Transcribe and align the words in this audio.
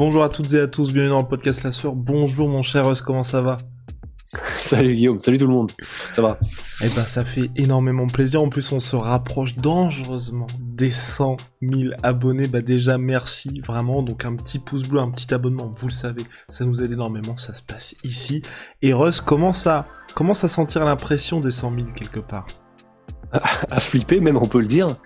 Bonjour 0.00 0.24
à 0.24 0.30
toutes 0.30 0.54
et 0.54 0.58
à 0.58 0.66
tous, 0.66 0.94
bienvenue 0.94 1.10
dans 1.10 1.20
le 1.20 1.28
podcast 1.28 1.62
La 1.62 1.72
Sueur. 1.72 1.94
Bonjour 1.94 2.48
mon 2.48 2.62
cher 2.62 2.86
Russ, 2.86 3.02
comment 3.02 3.22
ça 3.22 3.42
va 3.42 3.58
Salut 4.32 4.96
Guillaume, 4.96 5.20
salut 5.20 5.36
tout 5.36 5.46
le 5.46 5.52
monde. 5.52 5.72
Ça 6.14 6.22
va? 6.22 6.38
Eh 6.80 6.84
ben 6.84 6.88
ça 6.88 7.22
fait 7.22 7.50
énormément 7.54 8.06
plaisir, 8.06 8.42
en 8.42 8.48
plus 8.48 8.72
on 8.72 8.80
se 8.80 8.96
rapproche 8.96 9.56
dangereusement 9.58 10.46
des 10.58 10.88
100 10.88 11.36
000 11.60 11.94
abonnés. 12.02 12.48
Bah 12.48 12.62
déjà 12.62 12.96
merci 12.96 13.60
vraiment, 13.60 14.02
donc 14.02 14.24
un 14.24 14.36
petit 14.36 14.58
pouce 14.58 14.84
bleu, 14.84 15.00
un 15.00 15.10
petit 15.10 15.34
abonnement, 15.34 15.70
vous 15.76 15.88
le 15.88 15.92
savez, 15.92 16.22
ça 16.48 16.64
nous 16.64 16.82
aide 16.82 16.92
énormément, 16.92 17.36
ça 17.36 17.52
se 17.52 17.60
passe 17.60 17.94
ici. 18.02 18.40
Et 18.80 18.94
Russ 18.94 19.20
commence 19.20 19.66
à, 19.66 19.86
commence 20.14 20.44
à 20.44 20.48
sentir 20.48 20.82
l'impression 20.86 21.40
des 21.40 21.50
100 21.50 21.74
000 21.78 21.92
quelque 21.94 22.20
part? 22.20 22.46
À 23.70 23.80
flipper 23.80 24.20
même, 24.20 24.38
on 24.38 24.48
peut 24.48 24.60
le 24.62 24.66
dire. 24.66 24.96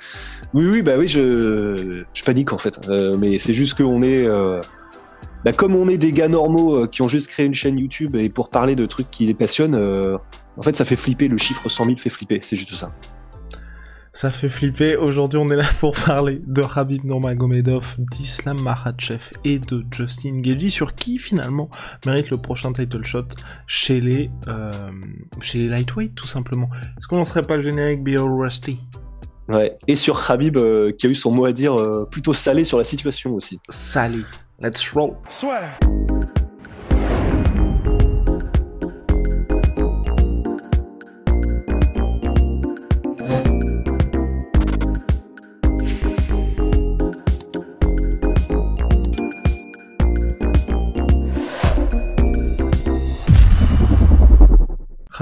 Oui, 0.54 0.66
oui, 0.66 0.82
bah 0.82 0.92
oui, 0.96 1.08
je, 1.08 2.04
je 2.14 2.22
panique 2.22 2.52
en 2.52 2.58
fait. 2.58 2.78
Euh, 2.88 3.16
mais 3.18 3.38
c'est 3.38 3.54
juste 3.54 3.74
qu'on 3.74 4.00
est... 4.02 4.24
euh, 4.24 4.60
bah, 5.44 5.52
comme 5.52 5.74
on 5.74 5.88
est 5.88 5.98
des 5.98 6.12
gars 6.12 6.28
normaux 6.28 6.76
euh, 6.76 6.86
qui 6.86 7.02
ont 7.02 7.08
juste 7.08 7.28
créé 7.28 7.46
une 7.46 7.54
chaîne 7.54 7.78
YouTube 7.78 8.16
et 8.16 8.28
pour 8.28 8.50
parler 8.50 8.76
de 8.76 8.86
trucs 8.86 9.10
qui 9.10 9.26
les 9.26 9.34
passionnent, 9.34 9.74
euh, 9.74 10.16
en 10.56 10.62
fait 10.62 10.76
ça 10.76 10.84
fait 10.84 10.96
flipper, 10.96 11.28
le 11.28 11.38
chiffre 11.38 11.68
100 11.68 11.84
000 11.84 11.96
fait 11.98 12.10
flipper, 12.10 12.40
c'est 12.42 12.56
juste 12.56 12.74
ça. 12.74 12.92
Ça 14.16 14.30
fait 14.30 14.48
flipper. 14.48 14.94
Aujourd'hui, 14.94 15.40
on 15.42 15.48
est 15.48 15.56
là 15.56 15.66
pour 15.80 15.96
parler 15.96 16.40
de 16.46 16.62
Habib 16.76 17.04
Nurmagomedov, 17.04 17.96
d'Islam 17.98 18.60
Makhachev 18.60 19.32
et 19.44 19.58
de 19.58 19.84
Justin 19.90 20.40
Gaethje, 20.40 20.68
sur 20.68 20.94
qui 20.94 21.18
finalement 21.18 21.68
mérite 22.06 22.30
le 22.30 22.36
prochain 22.36 22.72
title 22.72 23.02
shot 23.02 23.24
chez 23.66 24.00
les 24.00 24.30
euh, 24.46 24.70
chez 25.40 25.58
les 25.58 25.68
lightweight 25.68 26.14
tout 26.14 26.28
simplement. 26.28 26.70
Est-ce 26.96 27.08
qu'on 27.08 27.16
lancerait 27.16 27.42
pas 27.42 27.56
le 27.56 27.64
générique 27.64 28.04
Be 28.04 28.10
All 28.10 28.32
Rusty? 28.32 28.78
Ouais. 29.48 29.74
Et 29.88 29.96
sur 29.96 30.30
Habib 30.30 30.56
euh, 30.58 30.92
qui 30.92 31.08
a 31.08 31.10
eu 31.10 31.14
son 31.16 31.32
mot 31.32 31.44
à 31.44 31.52
dire 31.52 31.74
euh, 31.74 32.06
plutôt 32.08 32.32
salé 32.32 32.64
sur 32.64 32.78
la 32.78 32.84
situation 32.84 33.34
aussi. 33.34 33.58
Salé. 33.68 34.20
Let's 34.60 34.94
roll. 34.94 35.18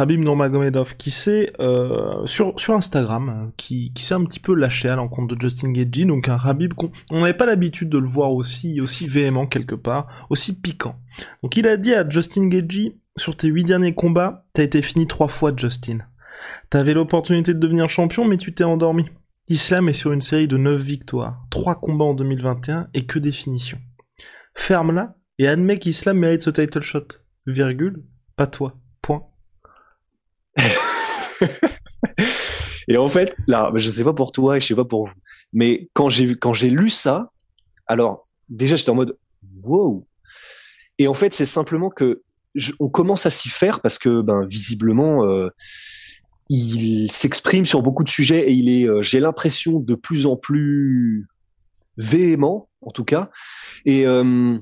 Habib 0.03 0.21
Nurmagomedov 0.21 0.97
qui 0.97 1.13
s'est 1.13 1.53
euh, 1.61 2.27
sur 2.27 2.59
sur 2.59 2.75
Instagram 2.75 3.29
euh, 3.29 3.51
qui 3.57 3.93
qui 3.93 4.05
s'est 4.05 4.15
un 4.15 4.25
petit 4.25 4.41
peu 4.41 4.53
lâché 4.53 4.89
à 4.89 4.97
l'encontre 4.97 5.37
de 5.37 5.41
Justin 5.41 5.71
Gaethje 5.71 6.07
donc 6.07 6.29
un 6.29 6.37
Habib 6.37 6.73
qu'on 6.73 6.91
on 7.13 7.21
n'avait 7.21 7.35
pas 7.35 7.47
l'habitude 7.47 7.89
de 7.89 7.99
le 7.99 8.09
voir 8.09 8.33
aussi 8.33 8.81
aussi 8.81 9.07
véhément 9.07 9.47
quelque 9.47 9.77
part 9.77 10.27
aussi 10.29 10.61
piquant. 10.61 10.97
Donc 11.45 11.57
il 11.57 11.69
a 11.69 11.77
dit 11.77 11.95
à 11.95 12.09
Justin 12.09 12.49
Gaethje 12.49 12.91
sur 13.17 13.37
tes 13.37 13.47
huit 13.47 13.63
derniers 13.63 13.95
combats 13.95 14.45
t'as 14.55 14.65
été 14.65 14.83
fini 14.83 15.07
trois 15.07 15.29
fois 15.29 15.53
Justin. 15.57 15.99
T'avais 16.69 16.95
l'opportunité 16.95 17.55
de 17.55 17.61
devenir 17.61 17.89
champion 17.89 18.25
mais 18.25 18.39
tu 18.39 18.53
t'es 18.53 18.65
endormi. 18.65 19.09
Islam 19.49 19.89
est 19.89 19.93
sur 19.93 20.11
une 20.11 20.23
série 20.23 20.49
de 20.49 20.57
neuf 20.57 20.83
victoires 20.83 21.45
trois 21.49 21.77
combats 21.77 22.07
en 22.07 22.15
2021 22.15 22.89
et 22.93 23.07
que 23.07 23.21
des 23.21 23.33
finitions. 23.33 23.79
Ferme-la 24.57 25.15
et 25.39 25.47
admets 25.47 25.79
qu'Islam 25.79 26.19
mérite 26.19 26.43
ce 26.43 26.51
title 26.51 26.83
shot. 26.83 27.07
Virgule 27.47 28.05
pas 28.37 28.47
toi 28.49 28.82
et 32.89 32.97
en 32.97 33.09
fait, 33.09 33.35
là, 33.47 33.73
je 33.75 33.91
sais 33.91 34.05
pas 34.05 34.13
pour 34.13 34.33
toi 34.33 34.57
et 34.57 34.61
je 34.61 34.67
sais 34.67 34.75
pas 34.75 34.85
pour 34.85 35.07
vous, 35.07 35.15
mais 35.53 35.89
quand 35.95 36.09
j'ai 36.09 36.35
quand 36.35 36.55
j'ai 36.55 36.71
lu 36.71 36.91
ça, 36.91 37.27
alors 37.87 38.25
déjà 38.49 38.77
j'étais 38.77 38.91
en 38.91 38.95
mode 38.95 39.17
wow. 39.63 40.07
Et 40.99 41.09
en 41.09 41.15
fait, 41.15 41.33
c'est 41.35 41.47
simplement 41.47 41.91
que 41.91 42.23
on 42.79 42.89
commence 42.89 43.27
à 43.27 43.31
s'y 43.31 43.49
faire 43.49 43.81
parce 43.81 43.99
que 43.99 44.21
ben 44.21 44.45
visiblement 44.47 45.25
euh, 45.25 45.49
il 46.55 47.11
s'exprime 47.11 47.65
sur 47.65 47.83
beaucoup 47.83 48.05
de 48.05 48.11
sujets 48.11 48.51
et 48.51 48.53
il 48.53 48.69
est, 48.69 48.87
euh, 48.87 49.01
j'ai 49.01 49.21
l'impression 49.21 49.81
de 49.81 49.95
plus 49.95 50.27
en 50.27 50.37
plus 50.37 51.27
véhément, 51.97 52.69
en 52.83 52.91
tout 52.91 53.05
cas. 53.05 53.31
Et 53.87 54.07
euh, 54.07 54.55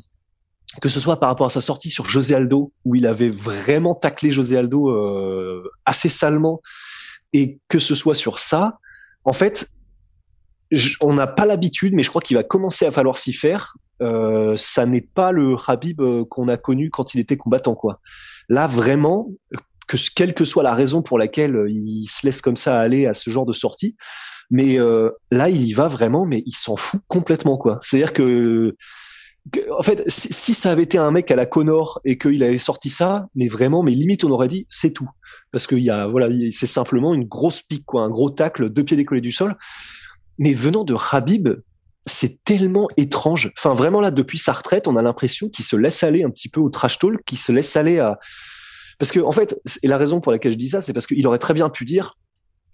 que 0.81 0.88
ce 0.88 1.00
soit 1.00 1.19
par 1.19 1.28
rapport 1.28 1.47
à 1.47 1.50
sa 1.50 1.60
sortie 1.60 1.91
sur 1.91 2.08
José 2.08 2.34
Aldo, 2.34 2.72
où 2.84 2.94
il 2.94 3.06
avait 3.06 3.28
vraiment 3.28 3.94
taclé 3.94 4.31
José 4.31 4.56
Aldo 4.56 4.91
euh, 4.91 5.69
assez 5.84 6.08
salement, 6.08 6.60
et 7.32 7.58
que 7.69 7.78
ce 7.78 7.94
soit 7.94 8.14
sur 8.14 8.38
ça, 8.38 8.78
en 9.25 9.32
fait, 9.32 9.70
on 11.00 11.14
n'a 11.14 11.26
pas 11.26 11.47
l'habitude, 11.47 11.94
mais 11.94 12.03
je 12.03 12.09
crois 12.09 12.22
qu'il 12.22 12.36
va 12.36 12.44
commencer 12.44 12.86
à 12.86 12.91
falloir 12.91 13.19
s'y 13.19 13.32
faire. 13.32 13.75
Euh, 14.03 14.56
ça 14.56 14.86
n'est 14.86 15.00
pas 15.00 15.32
le 15.32 15.56
Habib 15.66 16.00
euh, 16.00 16.25
qu'on 16.25 16.48
a 16.48 16.56
connu 16.56 16.91
quand 16.91 17.14
il 17.14 17.20
était 17.20 17.36
combattant, 17.36 17.75
quoi. 17.75 18.00
Là, 18.48 18.66
vraiment, 18.66 19.28
que 19.86 19.97
quelle 20.14 20.32
que 20.32 20.44
soit 20.44 20.62
la 20.62 20.75
raison 20.75 21.03
pour 21.03 21.19
laquelle 21.19 21.56
euh, 21.56 21.70
il 21.70 22.06
se 22.06 22.25
laisse 22.25 22.41
comme 22.41 22.56
ça 22.56 22.78
aller 22.78 23.06
à 23.06 23.14
ce 23.14 23.28
genre 23.28 23.44
de 23.44 23.53
sortie, 23.53 23.97
mais 24.50 24.78
euh, 24.78 25.10
là, 25.30 25.50
il 25.50 25.62
y 25.62 25.72
va 25.72 25.88
vraiment, 25.88 26.25
mais 26.25 26.42
il 26.47 26.54
s'en 26.54 26.76
fout 26.76 27.00
complètement, 27.09 27.59
quoi. 27.59 27.78
C'est-à-dire 27.80 28.12
que- 28.12 28.75
en 29.77 29.83
fait, 29.83 30.03
si, 30.06 30.55
ça 30.55 30.71
avait 30.71 30.83
été 30.83 30.99
un 30.99 31.11
mec 31.11 31.31
à 31.31 31.37
la 31.37 31.47
Connor 31.47 32.01
et 32.05 32.19
qu'il 32.19 32.43
avait 32.43 32.59
sorti 32.59 32.91
ça, 32.91 33.27
mais 33.34 33.49
vraiment, 33.49 33.83
mais 33.83 33.93
limite, 33.93 34.25
on 34.25 34.31
aurait 34.31 34.49
dit 34.49 34.67
c'est 34.71 34.93
tout, 34.93 35.09
parce 35.51 35.67
qu'il 35.67 35.83
y 35.83 35.91
a, 35.91 36.06
voilà, 36.06 36.28
il- 36.28 36.53
c'est 36.53 36.67
simplement 36.67 37.15
une 37.15 37.25
grosse 37.25 37.62
pique, 37.62 37.84
quoi, 37.87 38.03
un 38.03 38.11
gros 38.11 38.31
tacle, 38.31 38.69
deux 38.71 38.84
pieds 38.84 38.97
décollés 38.97 39.21
du 39.21 39.33
sol. 39.33 39.56
Mais 40.39 40.53
venant 40.53 40.84
de 40.84 40.95
Habib, 41.12 41.49
c'est 42.06 42.45
tellement 42.45 42.89
étrange. 42.97 43.53
Enfin, 43.59 43.75
vraiment 43.75 44.01
là, 44.01 44.11
depuis 44.11 44.39
sa 44.39 44.53
retraite, 44.53 44.89
on 44.89 44.97
a 44.97 45.03
l'impression 45.03 45.49
qu'il 45.49 45.65
se 45.65 45.77
laisse 45.77 46.03
aller 46.03 46.22
un 46.22 46.31
petit 46.31 46.49
peu 46.49 46.61
au 46.61 46.71
trash 46.71 46.99
talk, 46.99 47.22
qu'il 47.25 47.39
se 47.39 47.53
laisse 47.53 47.77
aller 47.77 47.99
à, 47.99 48.19
parce 48.99 49.12
que 49.12 49.21
en 49.21 49.33
fait, 49.33 49.59
et 49.83 49.89
la 49.89 49.97
raison 49.97 50.21
pour 50.21 50.31
laquelle 50.33 50.53
je 50.53 50.59
dis 50.59 50.69
ça, 50.69 50.83
c'est 50.83 50.93
parce 50.93 51.07
qu'il 51.07 51.27
aurait 51.27 51.39
très 51.39 51.55
bien 51.55 51.71
pu 51.71 51.87
dire, 51.87 52.15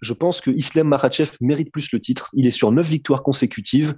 je 0.01 0.13
pense 0.13 0.41
que 0.41 0.51
Islam 0.51 0.87
Makhachev 0.89 1.31
mérite 1.41 1.71
plus 1.71 1.91
le 1.91 1.99
titre. 1.99 2.29
Il 2.33 2.45
est 2.45 2.51
sur 2.51 2.71
neuf 2.71 2.87
victoires 2.87 3.23
consécutives 3.23 3.95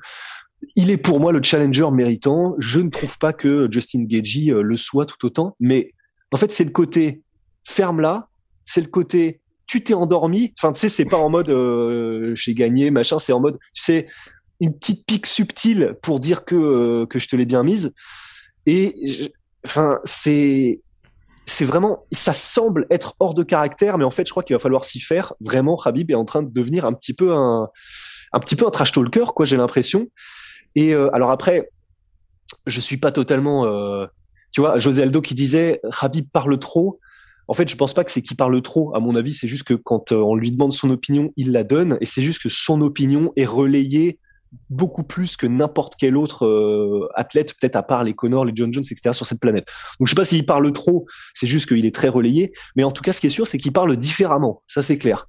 il 0.75 0.91
est 0.91 0.97
pour 0.97 1.19
moi 1.19 1.31
le 1.31 1.41
challenger 1.41 1.89
méritant. 1.91 2.55
Je 2.59 2.79
ne 2.79 2.89
trouve 2.89 3.17
pas 3.17 3.33
que 3.33 3.67
Justin 3.71 4.03
Gaethje 4.03 4.49
euh, 4.49 4.61
le 4.61 4.77
soit 4.77 5.05
tout 5.05 5.25
autant, 5.25 5.55
mais 5.59 5.93
en 6.31 6.37
fait 6.37 6.51
c'est 6.51 6.63
le 6.63 6.71
côté 6.71 7.23
ferme 7.65 8.01
là, 8.01 8.29
c'est 8.65 8.81
le 8.81 8.87
côté 8.87 9.41
tu 9.67 9.83
t'es 9.83 9.93
endormi. 9.93 10.53
Enfin 10.59 10.71
tu 10.71 10.79
sais 10.79 10.89
c'est 10.89 11.05
pas 11.05 11.17
en 11.17 11.29
mode 11.29 11.49
euh, 11.49 12.33
j'ai 12.35 12.53
gagné 12.53 12.91
machin, 12.91 13.19
c'est 13.19 13.33
en 13.33 13.39
mode 13.39 13.57
tu 13.73 13.83
sais 13.83 14.07
une 14.59 14.73
petite 14.77 15.05
pique 15.05 15.25
subtile 15.25 15.95
pour 16.01 16.19
dire 16.19 16.43
que 16.43 16.55
euh, 16.55 17.05
que 17.05 17.19
je 17.19 17.27
te 17.27 17.35
l'ai 17.35 17.45
bien 17.45 17.63
mise. 17.63 17.93
Et 18.65 18.93
enfin 19.65 19.99
c'est 20.03 20.81
c'est 21.45 21.65
vraiment 21.65 22.05
ça 22.11 22.33
semble 22.33 22.85
être 22.91 23.15
hors 23.19 23.33
de 23.33 23.43
caractère, 23.43 23.97
mais 23.97 24.05
en 24.05 24.11
fait 24.11 24.25
je 24.25 24.31
crois 24.31 24.43
qu'il 24.43 24.55
va 24.55 24.59
falloir 24.59 24.85
s'y 24.85 24.99
faire. 24.99 25.33
Vraiment, 25.39 25.79
Habib 25.83 26.11
est 26.11 26.15
en 26.15 26.25
train 26.25 26.43
de 26.43 26.51
devenir 26.51 26.85
un 26.85 26.93
petit 26.93 27.13
peu 27.13 27.33
un 27.33 27.69
un 28.31 28.39
petit 28.39 28.55
peu 28.55 28.67
un 28.67 28.69
trash 28.69 28.91
talker 28.91 29.25
quoi, 29.35 29.45
j'ai 29.45 29.57
l'impression. 29.57 30.07
Et 30.75 30.93
euh, 30.93 31.13
alors 31.13 31.31
après, 31.31 31.69
je 32.65 32.79
suis 32.79 32.97
pas 32.97 33.11
totalement, 33.11 33.65
euh, 33.65 34.05
tu 34.51 34.61
vois, 34.61 34.77
José 34.77 35.03
Aldo 35.03 35.21
qui 35.21 35.35
disait 35.35 35.81
Habib 36.01 36.27
parle 36.31 36.57
trop. 36.59 36.99
En 37.47 37.53
fait, 37.53 37.67
je 37.67 37.75
pense 37.75 37.93
pas 37.93 38.03
que 38.03 38.11
c'est 38.11 38.21
qu'il 38.21 38.37
parle 38.37 38.61
trop. 38.61 38.95
À 38.95 38.99
mon 38.99 39.15
avis, 39.15 39.33
c'est 39.33 39.47
juste 39.47 39.63
que 39.63 39.73
quand 39.73 40.11
euh, 40.11 40.17
on 40.17 40.35
lui 40.35 40.51
demande 40.51 40.71
son 40.71 40.89
opinion, 40.91 41.31
il 41.35 41.51
la 41.51 41.63
donne, 41.63 41.97
et 41.99 42.05
c'est 42.05 42.21
juste 42.21 42.41
que 42.41 42.49
son 42.49 42.81
opinion 42.81 43.31
est 43.35 43.45
relayée 43.45 44.19
beaucoup 44.69 45.03
plus 45.03 45.37
que 45.37 45.45
n'importe 45.47 45.93
quel 45.99 46.17
autre 46.17 46.45
euh, 46.45 47.07
athlète, 47.15 47.55
peut-être 47.59 47.75
à 47.75 47.83
part 47.83 48.03
les 48.03 48.13
Connor, 48.13 48.45
les 48.45 48.53
John 48.55 48.71
Jones, 48.73 48.83
etc. 48.89 49.13
sur 49.13 49.25
cette 49.25 49.39
planète. 49.39 49.67
Donc 49.99 50.07
je 50.07 50.11
sais 50.11 50.15
pas 50.15 50.25
s'il 50.25 50.45
parle 50.45 50.71
trop, 50.73 51.05
c'est 51.33 51.47
juste 51.47 51.67
qu'il 51.67 51.85
est 51.85 51.93
très 51.93 52.07
relayé, 52.07 52.51
mais 52.75 52.83
en 52.83 52.91
tout 52.91 53.01
cas, 53.01 53.13
ce 53.13 53.21
qui 53.21 53.27
est 53.27 53.31
sûr, 53.31 53.47
c'est 53.47 53.57
qu'il 53.57 53.73
parle 53.73 53.95
différemment. 53.97 54.61
Ça, 54.67 54.81
c'est 54.81 54.97
clair. 54.97 55.27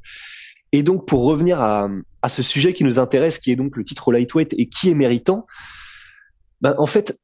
Et 0.73 0.83
donc, 0.83 1.07
pour 1.07 1.25
revenir 1.25 1.61
à, 1.61 1.89
à 2.23 2.29
ce 2.29 2.43
sujet 2.43 2.73
qui 2.73 2.85
nous 2.85 2.99
intéresse, 2.99 3.39
qui 3.39 3.51
est 3.51 3.57
donc 3.57 3.77
le 3.77 3.85
titre 3.85 4.13
lightweight 4.13 4.55
et 4.57 4.69
qui 4.69 4.91
est 4.91 4.95
méritant, 4.95 5.47
ben, 6.61 6.75
en 6.79 6.87
fait, 6.87 7.19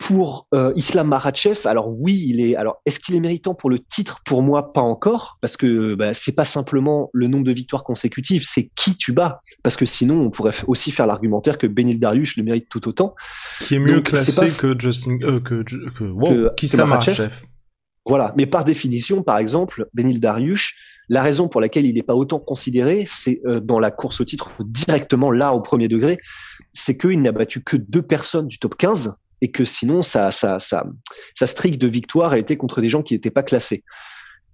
pour 0.00 0.48
euh, 0.54 0.72
Islam 0.76 1.08
Makhachev, 1.08 1.66
alors 1.66 1.90
oui, 1.90 2.24
il 2.26 2.40
est. 2.40 2.56
Alors, 2.56 2.80
est-ce 2.86 2.98
qu'il 2.98 3.14
est 3.14 3.20
méritant 3.20 3.54
pour 3.54 3.68
le 3.68 3.78
titre? 3.78 4.22
Pour 4.24 4.42
moi, 4.42 4.72
pas 4.72 4.80
encore, 4.80 5.36
parce 5.42 5.58
que 5.58 5.94
bah, 5.94 6.14
c'est 6.14 6.34
pas 6.34 6.46
simplement 6.46 7.10
le 7.12 7.26
nombre 7.26 7.44
de 7.44 7.52
victoires 7.52 7.84
consécutives, 7.84 8.42
c'est 8.44 8.70
qui 8.74 8.96
tu 8.96 9.12
bats. 9.12 9.40
Parce 9.62 9.76
que 9.76 9.84
sinon, 9.84 10.18
on 10.22 10.30
pourrait 10.30 10.54
aussi 10.66 10.90
faire 10.90 11.06
l'argumentaire 11.06 11.58
que 11.58 11.66
Benil 11.66 12.00
Dariush 12.00 12.38
le 12.38 12.44
mérite 12.44 12.66
tout 12.70 12.88
autant. 12.88 13.14
Qui 13.60 13.74
est 13.74 13.78
mieux 13.78 14.00
classé 14.00 14.48
que 14.48 14.74
Justin, 14.78 15.18
euh, 15.22 15.38
que, 15.38 15.62
que, 15.62 16.04
wow, 16.04 16.50
que 16.56 16.64
Islam 16.64 16.88
Makhachev. 16.88 17.30
Voilà, 18.06 18.34
mais 18.36 18.46
par 18.46 18.64
définition, 18.64 19.22
par 19.22 19.38
exemple, 19.38 19.86
Benil 19.94 20.20
Dariush, 20.20 20.76
la 21.08 21.22
raison 21.22 21.48
pour 21.48 21.60
laquelle 21.60 21.86
il 21.86 21.94
n'est 21.94 22.02
pas 22.02 22.14
autant 22.14 22.38
considéré, 22.38 23.04
c'est 23.06 23.40
euh, 23.44 23.60
dans 23.60 23.78
la 23.78 23.90
course 23.90 24.20
au 24.20 24.24
titre 24.24 24.50
directement 24.64 25.30
là 25.30 25.52
au 25.52 25.60
premier 25.60 25.88
degré, 25.88 26.18
c'est 26.72 26.96
qu'il 26.96 27.20
n'a 27.20 27.32
battu 27.32 27.62
que 27.62 27.76
deux 27.76 28.02
personnes 28.02 28.46
du 28.46 28.58
top 28.58 28.76
15 28.76 29.14
et 29.42 29.50
que 29.50 29.64
sinon 29.64 30.02
sa, 30.02 30.30
sa, 30.30 30.58
sa, 30.58 30.86
sa 31.34 31.46
streak 31.46 31.78
de 31.78 31.88
victoire 31.88 32.32
a 32.32 32.38
été 32.38 32.56
contre 32.56 32.80
des 32.80 32.88
gens 32.88 33.02
qui 33.02 33.14
n'étaient 33.14 33.30
pas 33.30 33.42
classés. 33.42 33.82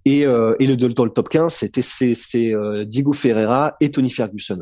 Et, 0.05 0.25
euh, 0.25 0.55
et 0.59 0.65
le, 0.65 0.77
dans 0.77 1.05
le 1.05 1.11
top 1.11 1.29
15, 1.29 1.53
c'était 1.53 2.53
euh, 2.53 2.85
Diego 2.85 3.13
Ferreira 3.13 3.75
et 3.79 3.91
Tony 3.91 4.09
Ferguson. 4.09 4.59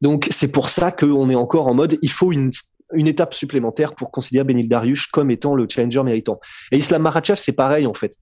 Donc 0.00 0.28
c'est 0.30 0.52
pour 0.52 0.68
ça 0.68 0.92
qu'on 0.92 1.28
est 1.28 1.34
encore 1.34 1.66
en 1.66 1.74
mode, 1.74 1.98
il 2.02 2.10
faut 2.10 2.32
une, 2.32 2.50
une 2.92 3.06
étape 3.06 3.34
supplémentaire 3.34 3.94
pour 3.94 4.10
considérer 4.10 4.44
Benil 4.44 4.68
Dariush 4.68 5.08
comme 5.08 5.30
étant 5.30 5.54
le 5.54 5.66
challenger 5.68 6.02
méritant. 6.02 6.40
Et 6.72 6.78
Islam 6.78 7.02
Makhachev, 7.02 7.38
c'est 7.38 7.52
pareil 7.52 7.86
en 7.86 7.94
fait. 7.94 8.16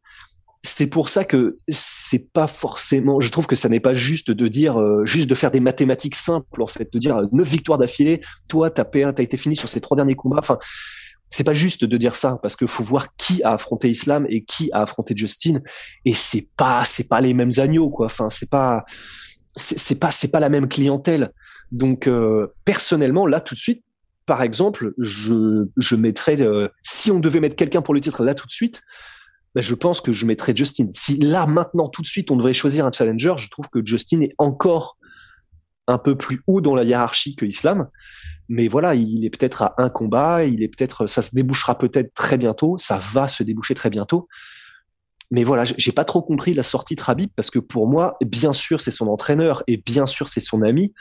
C'est 0.63 0.89
pour 0.89 1.09
ça 1.09 1.25
que 1.25 1.57
c'est 1.69 2.33
pas 2.33 2.49
forcément. 2.49 3.21
Je 3.21 3.31
trouve 3.31 3.47
que 3.47 3.55
ça 3.55 3.69
n'est 3.69 3.81
pas 3.81 3.95
juste 3.95 4.31
de 4.33 4.49
dire, 4.49 4.81
euh, 4.81 5.05
juste 5.05 5.29
de 5.29 5.35
faire 5.37 5.53
des 5.53 5.61
mathématiques 5.61 6.17
simples 6.17 6.63
en 6.63 6.67
fait, 6.67 6.93
de 6.93 6.99
dire 6.99 7.17
euh, 7.17 7.27
neuf 7.31 7.49
victoires 7.49 7.79
d'affilée. 7.79 8.21
Toi, 8.49 8.71
t'as 8.71 8.85
as 8.85 9.23
été 9.23 9.37
fini 9.37 9.55
sur 9.55 9.69
ces 9.69 9.81
trois 9.81 9.97
derniers 9.97 10.17
combats. 10.17 10.39
Enfin, 10.41 10.59
c'est 11.29 11.45
pas 11.45 11.55
juste 11.55 11.85
de 11.85 11.97
dire 11.97 12.17
ça 12.17 12.39
parce 12.43 12.57
qu'il 12.57 12.69
faut 12.69 12.83
voir 12.83 13.15
qui 13.17 13.43
a 13.43 13.53
affronté 13.53 13.89
Islam 13.89 14.27
et 14.29 14.45
qui 14.45 14.71
a 14.73 14.83
affronté 14.83 15.15
Justin 15.17 15.61
et 16.05 16.15
c'est 16.15 16.49
pas 16.57 16.85
c'est 16.85 17.09
pas 17.09 17.21
les 17.21 17.35
mêmes 17.35 17.53
agneaux 17.59 17.91
quoi 17.91 18.07
enfin 18.07 18.29
c'est 18.31 18.49
pas 18.49 18.85
c'est 19.57 20.01
pas 20.01 20.11
c'est 20.11 20.31
pas 20.31 20.41
la 20.41 20.49
même 20.49 20.69
clientèle 20.69 21.33
donc 21.71 22.07
euh, 22.07 22.55
personnellement 22.65 23.27
là 23.27 23.41
tout 23.41 23.55
de 23.55 23.61
suite 23.61 23.85
par 24.29 24.43
exemple 24.43 24.93
je 24.99 25.67
je 25.77 25.97
mettrais 25.97 26.41
euh, 26.41 26.69
si 26.83 27.11
on 27.11 27.19
devait 27.19 27.41
mettre 27.41 27.57
quelqu'un 27.57 27.83
pour 27.83 27.95
le 27.95 28.01
titre 28.01 28.25
là 28.25 28.35
tout 28.35 28.47
de 28.47 28.53
suite 28.53 28.83
ben, 29.55 29.63
je 29.63 29.75
pense 29.75 30.01
que 30.01 30.13
je 30.13 30.25
mettrais 30.27 30.55
Justin 30.55 30.91
si 30.93 31.19
là 31.19 31.47
maintenant 31.47 31.89
tout 31.89 32.03
de 32.03 32.07
suite 32.07 32.31
on 32.31 32.37
devrait 32.37 32.53
choisir 32.53 32.87
un 32.87 32.93
challenger 32.93 33.35
je 33.39 33.51
trouve 33.51 33.69
que 33.69 33.85
Justin 33.85 34.21
est 34.21 34.35
encore 34.39 34.99
un 35.89 35.99
peu 35.99 36.17
plus 36.17 36.43
haut 36.47 36.61
dans 36.61 36.77
la 36.77 36.85
hiérarchie 36.85 37.35
que 37.35 37.45
Islam 37.45 37.89
mais 38.49 38.67
voilà, 38.67 38.95
il 38.95 39.25
est 39.25 39.31
peut-être 39.31 39.63
à 39.63 39.75
un 39.77 39.91
combat, 39.91 40.45
il 40.45 40.63
est 40.63 40.69
peut-être, 40.69 41.07
ça 41.07 41.21
se 41.21 41.35
débouchera 41.35 41.77
peut-être 41.77 42.15
très 42.15 42.39
bientôt, 42.39 42.79
ça 42.79 42.99
va 43.13 43.29
se 43.29 43.43
déboucher 43.43 43.75
très 43.75 43.91
bientôt. 43.91 44.27
Mais 45.31 45.45
voilà, 45.45 45.65
j'ai 45.65 45.93
pas 45.93 46.07
trop 46.07 46.23
compris 46.23 46.55
la 46.55 46.63
sortie 46.63 46.95
de 46.95 47.03
Rabib 47.03 47.31
parce 47.37 47.51
que 47.51 47.59
pour 47.59 47.87
moi, 47.87 48.17
bien 48.25 48.55
sûr, 48.55 48.81
c'est 48.81 48.91
son 48.91 49.09
entraîneur 49.09 49.63
et 49.67 49.77
bien 49.77 50.07
sûr, 50.07 50.31
c'est 50.31 50.41
son 50.41 50.63
ami. 50.63 50.95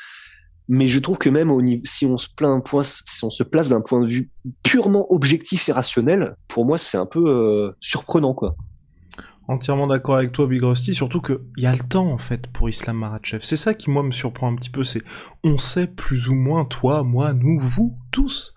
Mais 0.70 0.88
je 0.88 1.00
trouve 1.00 1.18
que 1.18 1.30
même 1.30 1.52
si 1.86 2.06
on 2.06 2.18
se 2.18 3.44
place 3.44 3.70
d'un 3.70 3.82
point 3.82 4.02
de 4.02 4.08
vue 4.08 4.32
purement 4.64 5.12
objectif 5.12 5.70
et 5.70 5.72
rationnel, 5.72 6.36
pour 6.48 6.66
moi, 6.66 6.78
c'est 6.78 6.98
un 6.98 7.06
peu 7.06 7.24
euh, 7.26 7.72
surprenant, 7.80 8.34
quoi. 8.34 8.56
Entièrement 9.50 9.88
d'accord 9.88 10.18
avec 10.18 10.34
toi, 10.34 10.46
Big 10.46 10.62
Rusty, 10.62 10.94
surtout 10.94 11.22
qu'il 11.22 11.40
y 11.56 11.68
a 11.68 11.72
le 11.72 11.80
temps, 11.80 12.12
en 12.12 12.18
fait, 12.18 12.48
pour 12.48 12.68
Islam 12.68 12.98
Maratchev. 12.98 13.40
C'est 13.44 13.56
ça 13.56 13.74
qui, 13.74 13.90
moi, 13.90 14.04
me 14.04 14.12
surprend 14.12 14.52
un 14.52 14.56
petit 14.56 14.70
peu, 14.70 14.84
c'est, 14.84 15.02
on 15.46 15.58
sait 15.58 15.88
plus 15.88 16.28
ou 16.28 16.36
moins, 16.36 16.66
toi, 16.66 17.04
moi, 17.04 17.32
nous, 17.32 17.58
vous, 17.58 17.98
tous, 18.12 18.54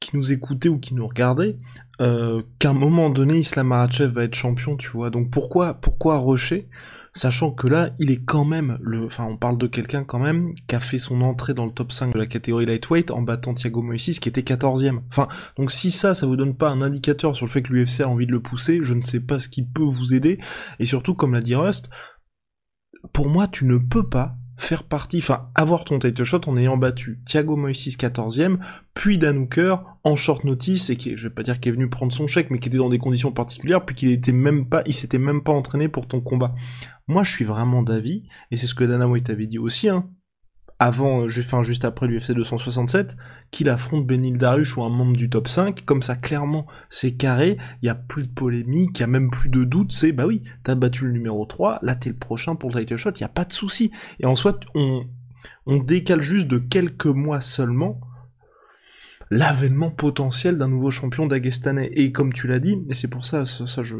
qui 0.00 0.14
nous 0.14 0.30
écoutez 0.30 0.68
ou 0.68 0.78
qui 0.78 0.94
nous 0.94 1.06
regardez, 1.06 1.58
euh, 2.02 2.42
qu'à 2.58 2.70
un 2.70 2.74
moment 2.74 3.08
donné, 3.08 3.38
Islam 3.38 3.68
Maratchev 3.68 4.12
va 4.12 4.24
être 4.24 4.34
champion, 4.34 4.76
tu 4.76 4.90
vois. 4.90 5.08
Donc 5.08 5.30
pourquoi, 5.30 5.74
pourquoi 5.74 6.18
rusher? 6.18 6.68
Sachant 7.14 7.50
que 7.50 7.66
là, 7.66 7.90
il 7.98 8.10
est 8.10 8.24
quand 8.24 8.44
même 8.44 8.78
le, 8.80 9.04
enfin, 9.04 9.24
on 9.24 9.36
parle 9.36 9.58
de 9.58 9.66
quelqu'un 9.66 10.04
quand 10.04 10.18
même 10.18 10.54
qui 10.66 10.74
a 10.74 10.80
fait 10.80 10.98
son 10.98 11.20
entrée 11.20 11.54
dans 11.54 11.66
le 11.66 11.72
top 11.72 11.92
5 11.92 12.14
de 12.14 12.18
la 12.18 12.26
catégorie 12.26 12.66
lightweight 12.66 13.10
en 13.10 13.22
battant 13.22 13.54
Thiago 13.54 13.82
Moises 13.82 14.18
qui 14.18 14.28
était 14.28 14.40
14e. 14.40 15.00
Enfin, 15.08 15.28
donc 15.56 15.70
si 15.70 15.90
ça, 15.90 16.14
ça 16.14 16.26
vous 16.26 16.36
donne 16.36 16.56
pas 16.56 16.70
un 16.70 16.80
indicateur 16.80 17.36
sur 17.36 17.46
le 17.46 17.50
fait 17.50 17.62
que 17.62 17.72
l'UFC 17.72 18.00
a 18.00 18.08
envie 18.08 18.26
de 18.26 18.32
le 18.32 18.40
pousser, 18.40 18.80
je 18.82 18.94
ne 18.94 19.02
sais 19.02 19.20
pas 19.20 19.40
ce 19.40 19.48
qui 19.48 19.64
peut 19.64 19.82
vous 19.82 20.14
aider. 20.14 20.38
Et 20.78 20.86
surtout, 20.86 21.14
comme 21.14 21.34
l'a 21.34 21.42
dit 21.42 21.54
Rust, 21.54 21.90
pour 23.12 23.28
moi, 23.28 23.48
tu 23.48 23.64
ne 23.66 23.78
peux 23.78 24.08
pas 24.08 24.36
faire 24.62 24.84
partie, 24.84 25.18
enfin 25.18 25.48
avoir 25.54 25.84
ton 25.84 25.98
title 25.98 26.24
shot 26.24 26.40
en 26.46 26.56
ayant 26.56 26.76
battu 26.76 27.20
Thiago 27.26 27.56
Moises 27.56 27.96
14e, 27.96 28.58
puis 28.94 29.18
Dan 29.18 29.38
Hooker 29.38 29.76
en 30.04 30.16
short 30.16 30.44
notice 30.44 30.90
et 30.90 30.96
qui, 30.96 31.16
je 31.16 31.28
vais 31.28 31.34
pas 31.34 31.42
dire 31.42 31.60
qu'il 31.60 31.70
est 31.70 31.74
venu 31.74 31.88
prendre 31.88 32.12
son 32.12 32.26
chèque, 32.26 32.50
mais 32.50 32.58
qui 32.58 32.68
était 32.68 32.78
dans 32.78 32.88
des 32.88 32.98
conditions 32.98 33.32
particulières, 33.32 33.84
puis 33.84 33.94
qu'il 33.94 34.10
était 34.10 34.32
même 34.32 34.68
pas, 34.68 34.82
il 34.86 34.94
s'était 34.94 35.18
même 35.18 35.42
pas 35.42 35.52
entraîné 35.52 35.88
pour 35.88 36.06
ton 36.06 36.20
combat. 36.20 36.54
Moi, 37.08 37.22
je 37.22 37.30
suis 37.30 37.44
vraiment 37.44 37.82
d'avis, 37.82 38.24
et 38.50 38.56
c'est 38.56 38.66
ce 38.66 38.74
que 38.74 38.84
Dana 38.84 39.08
White 39.08 39.30
avait 39.30 39.46
dit 39.46 39.58
aussi, 39.58 39.88
hein, 39.88 40.08
avant, 40.82 41.22
euh, 41.22 41.28
enfin 41.38 41.62
juste 41.62 41.84
après 41.84 42.08
l'UFC 42.08 42.32
267, 42.32 43.16
qu'il 43.52 43.70
affronte 43.70 44.04
Benil 44.04 44.36
Darush 44.36 44.76
ou 44.76 44.82
un 44.82 44.88
membre 44.88 45.16
du 45.16 45.30
top 45.30 45.46
5, 45.46 45.84
comme 45.84 46.02
ça 46.02 46.16
clairement 46.16 46.66
c'est 46.90 47.12
carré, 47.12 47.56
il 47.82 47.86
y 47.86 47.88
a 47.88 47.94
plus 47.94 48.28
de 48.28 48.34
polémique, 48.34 48.98
il 48.98 49.00
y 49.00 49.04
a 49.04 49.06
même 49.06 49.30
plus 49.30 49.48
de 49.48 49.62
doute, 49.62 49.92
c'est 49.92 50.10
bah 50.10 50.26
oui, 50.26 50.42
t'as 50.64 50.74
battu 50.74 51.04
le 51.04 51.12
numéro 51.12 51.46
3, 51.46 51.78
là 51.82 51.94
t'es 51.94 52.10
le 52.10 52.16
prochain 52.16 52.56
pour 52.56 52.70
le 52.70 52.80
title 52.80 52.96
shot, 52.96 53.12
il 53.16 53.20
y 53.20 53.24
a 53.24 53.28
pas 53.28 53.44
de 53.44 53.52
souci. 53.52 53.92
Et 54.18 54.26
en 54.26 54.34
soit 54.34 54.58
on 54.74 55.06
on 55.66 55.78
décale 55.78 56.20
juste 56.20 56.48
de 56.48 56.58
quelques 56.58 57.06
mois 57.06 57.40
seulement 57.40 58.00
l'avènement 59.30 59.90
potentiel 59.90 60.56
d'un 60.56 60.68
nouveau 60.68 60.90
champion 60.90 61.26
dagestanais. 61.26 61.90
Et 61.94 62.12
comme 62.12 62.32
tu 62.32 62.46
l'as 62.46 62.58
dit, 62.58 62.76
et 62.88 62.94
c'est 62.94 63.08
pour 63.08 63.24
ça, 63.24 63.46
ça, 63.46 63.82
je, 63.82 63.96